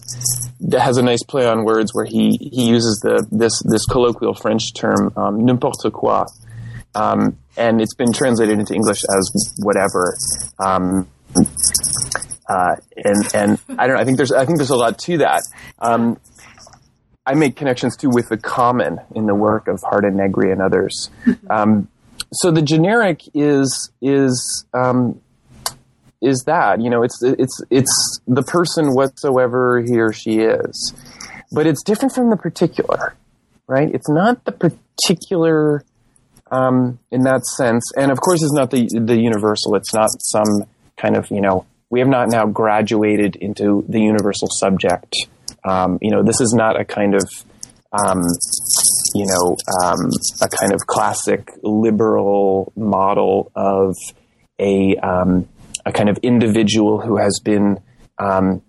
[0.73, 4.75] has a nice play on words where he he uses the this this colloquial French
[4.75, 6.25] term um, n'importe quoi,
[6.95, 10.17] um, and it's been translated into English as whatever.
[10.59, 11.09] Um,
[12.49, 14.01] uh, and and I don't know.
[14.01, 15.43] I think there's I think there's a lot to that.
[15.79, 16.19] Um,
[17.27, 20.63] I make connections too with the common in the work of Hardt and Negri and
[20.63, 21.11] others.
[21.27, 21.51] Mm-hmm.
[21.51, 21.89] Um,
[22.33, 25.21] so the generic is is um,
[26.23, 30.95] is that you know it's it's it's the person whatsoever he or she is,
[31.53, 33.15] but it's different from the particular,
[33.67, 33.95] right?
[33.95, 35.85] It's not the particular
[36.51, 39.75] um, in that sense, and of course, it's not the the universal.
[39.75, 40.65] It's not some
[40.97, 45.15] kind of you know we have not now graduated into the universal subject
[45.65, 47.23] um, you know, this is not a kind of,
[47.93, 48.23] um,
[49.15, 53.95] you know, um, a kind of classic liberal model of
[54.59, 55.49] a um,
[55.85, 57.81] a kind of individual who has been
[58.19, 58.63] um,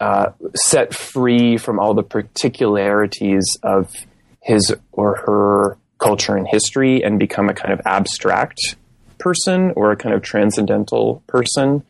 [0.00, 3.92] uh, set free from all the particularities of
[4.40, 8.76] his or her culture and history and become a kind of abstract
[9.18, 11.84] person or a kind of transcendental person.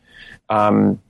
[0.49, 1.01] Um,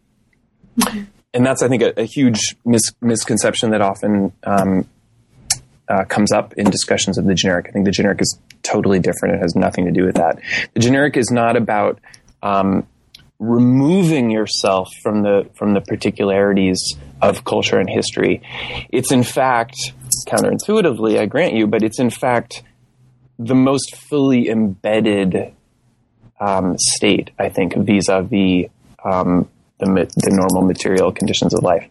[1.33, 4.87] and that's I think a, a huge mis- misconception that often um,
[5.87, 7.67] uh, comes up in discussions of the generic.
[7.67, 9.35] I think the generic is totally different.
[9.35, 10.39] It has nothing to do with that.
[10.73, 11.99] The generic is not about
[12.41, 12.87] um,
[13.39, 16.79] removing yourself from the from the particularities
[17.21, 18.41] of culture and history.
[18.89, 19.75] It's in fact
[20.27, 22.63] counterintuitively, I grant you, but it's in fact
[23.39, 25.53] the most fully embedded
[26.39, 27.31] um, state.
[27.39, 28.69] I think vis-a-vis
[29.03, 31.87] um, the, the normal material conditions of life.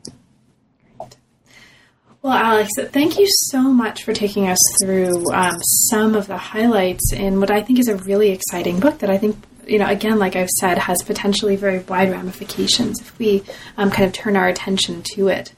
[2.23, 7.13] Well, Alex, thank you so much for taking us through um, some of the highlights
[7.13, 9.37] in what I think is a really exciting book that I think,
[9.67, 13.43] you know, again, like I've said, has potentially very wide ramifications if we
[13.77, 15.53] um, kind of turn our attention to it.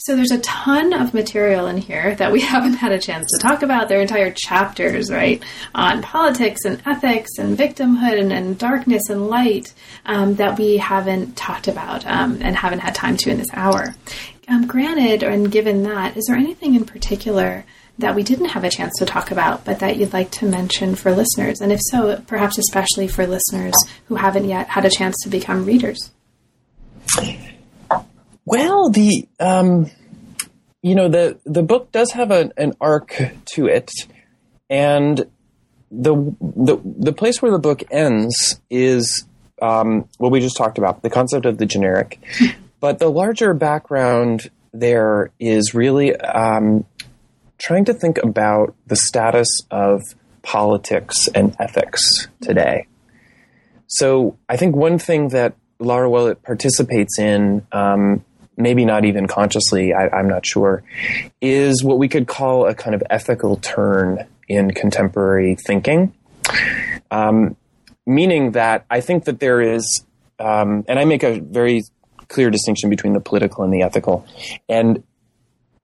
[0.00, 3.38] So there's a ton of material in here that we haven't had a chance to
[3.38, 3.88] talk about.
[3.88, 5.42] There are entire chapters, right,
[5.74, 9.74] on politics and ethics and victimhood and, and darkness and light
[10.06, 13.94] um, that we haven't talked about um, and haven't had time to in this hour.
[14.48, 17.64] Um, granted, and given that, is there anything in particular
[17.98, 20.94] that we didn't have a chance to talk about, but that you'd like to mention
[20.94, 21.60] for listeners?
[21.60, 23.74] And if so, perhaps especially for listeners
[24.06, 26.10] who haven't yet had a chance to become readers.
[28.50, 29.92] Well, the um,
[30.82, 33.16] you know the the book does have a, an arc
[33.54, 33.92] to it,
[34.68, 35.18] and
[35.92, 39.24] the, the the place where the book ends is
[39.62, 42.20] um, what we just talked about, the concept of the generic.
[42.80, 46.84] but the larger background there is really um,
[47.56, 50.02] trying to think about the status of
[50.42, 52.88] politics and ethics today.
[53.86, 58.24] So I think one thing that Laruelle participates in, um,
[58.60, 60.82] maybe not even consciously, I, I'm not sure,
[61.40, 66.12] is what we could call a kind of ethical turn in contemporary thinking.
[67.10, 67.56] Um,
[68.06, 70.04] meaning that I think that there is,
[70.38, 71.84] um, and I make a very
[72.28, 74.26] clear distinction between the political and the ethical.
[74.68, 75.02] And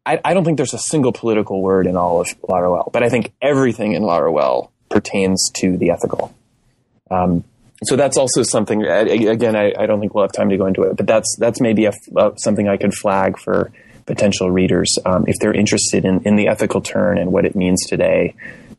[0.04, 3.08] I, I, don't think there's a single political word in all of Laruelle, but I
[3.08, 6.34] think everything in Laruelle pertains to the ethical.
[7.10, 7.44] Um,
[7.84, 8.84] so that's also something.
[8.84, 11.60] Again, I, I, don't think we'll have time to go into it, but that's that's
[11.60, 13.70] maybe a, uh, something I could flag for
[14.06, 17.84] potential readers um, if they're interested in, in the ethical turn and what it means
[17.86, 18.34] today.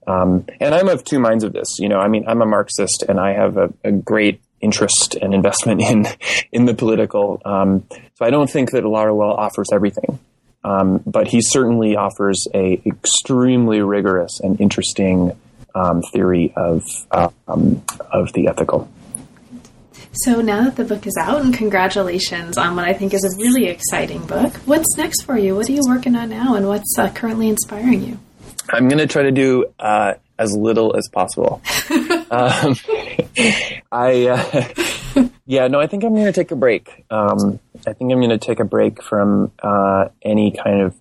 [0.07, 1.79] Um, and I'm of two minds of this.
[1.79, 5.33] You know, I mean, I'm a Marxist, and I have a, a great interest and
[5.33, 6.05] investment in
[6.51, 7.41] in the political.
[7.45, 7.83] Um,
[8.15, 10.17] so I don't think that Laruelle offers everything,
[10.63, 15.33] um, but he certainly offers a extremely rigorous and interesting
[15.75, 18.89] um, theory of uh, um, of the ethical.
[20.23, 23.37] So now that the book is out, and congratulations on what I think is a
[23.37, 24.55] really exciting book.
[24.65, 25.55] What's next for you?
[25.55, 28.19] What are you working on now, and what's uh, currently inspiring you?
[28.69, 31.61] I'm going to try to do uh, as little as possible.
[32.31, 32.75] um,
[33.91, 37.05] I uh, yeah no, I think I'm going to take a break.
[37.09, 40.95] Um, I think I'm going to take a break from uh, any kind of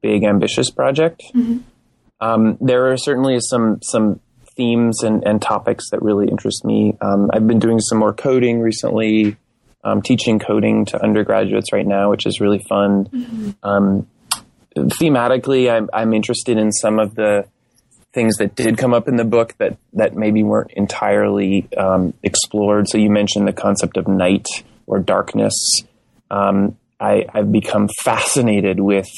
[0.00, 1.22] big ambitious project.
[1.34, 1.58] Mm-hmm.
[2.22, 4.20] Um, there are certainly some some
[4.56, 6.96] themes and, and topics that really interest me.
[7.00, 9.36] Um, I've been doing some more coding recently,
[9.82, 13.06] um, teaching coding to undergraduates right now, which is really fun.
[13.06, 13.50] Mm-hmm.
[13.62, 14.06] Um,
[14.76, 17.46] thematically, I'm, I'm interested in some of the
[18.12, 22.88] things that did come up in the book that that maybe weren't entirely um, explored.
[22.88, 24.46] So you mentioned the concept of night
[24.86, 25.54] or darkness.
[26.30, 29.08] Um, I, have become fascinated with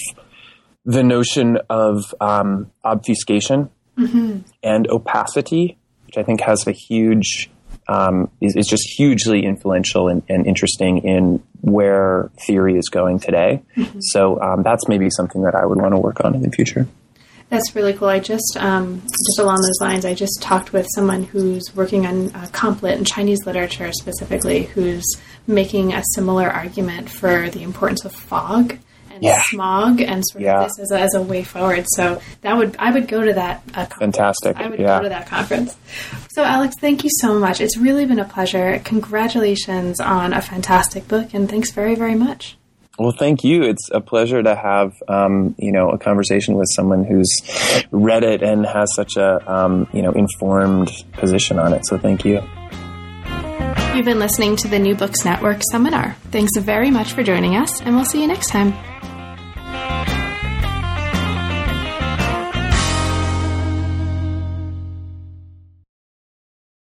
[0.85, 4.39] the notion of um, obfuscation mm-hmm.
[4.63, 7.51] and opacity, which I think has a huge
[7.87, 13.63] um, is, is, just hugely influential and, and, interesting in where theory is going today.
[13.77, 13.99] Mm-hmm.
[14.01, 16.87] So um, that's maybe something that I would want to work on in the future.
[17.51, 18.09] That's really cool.
[18.09, 22.35] I just, um, just along those lines, I just talked with someone who's working on
[22.35, 25.05] uh, complet and Chinese literature specifically, who's
[25.47, 28.79] making a similar argument for the importance of fog
[29.15, 29.41] and yeah.
[29.47, 30.61] smog and sort yeah.
[30.61, 31.87] of this as a, as a, way forward.
[31.89, 33.63] So that would I would go to that.
[33.73, 34.57] Uh, Fantastic.
[34.57, 34.99] I would yeah.
[34.99, 35.77] go to that conference.
[36.31, 37.61] So Alex, thank you so much.
[37.61, 38.81] It's really been a pleasure.
[38.85, 42.57] Congratulations on a fantastic book, and thanks very very much.
[42.99, 43.63] Well, thank you.
[43.65, 47.29] It's a pleasure to have um, you know a conversation with someone who's
[47.91, 51.87] read it and has such a um, you know informed position on it.
[51.87, 52.43] So thank you.
[53.95, 56.17] You've been listening to the New Books Network seminar.
[56.33, 58.73] Thanks very much for joining us, and we'll see you next time.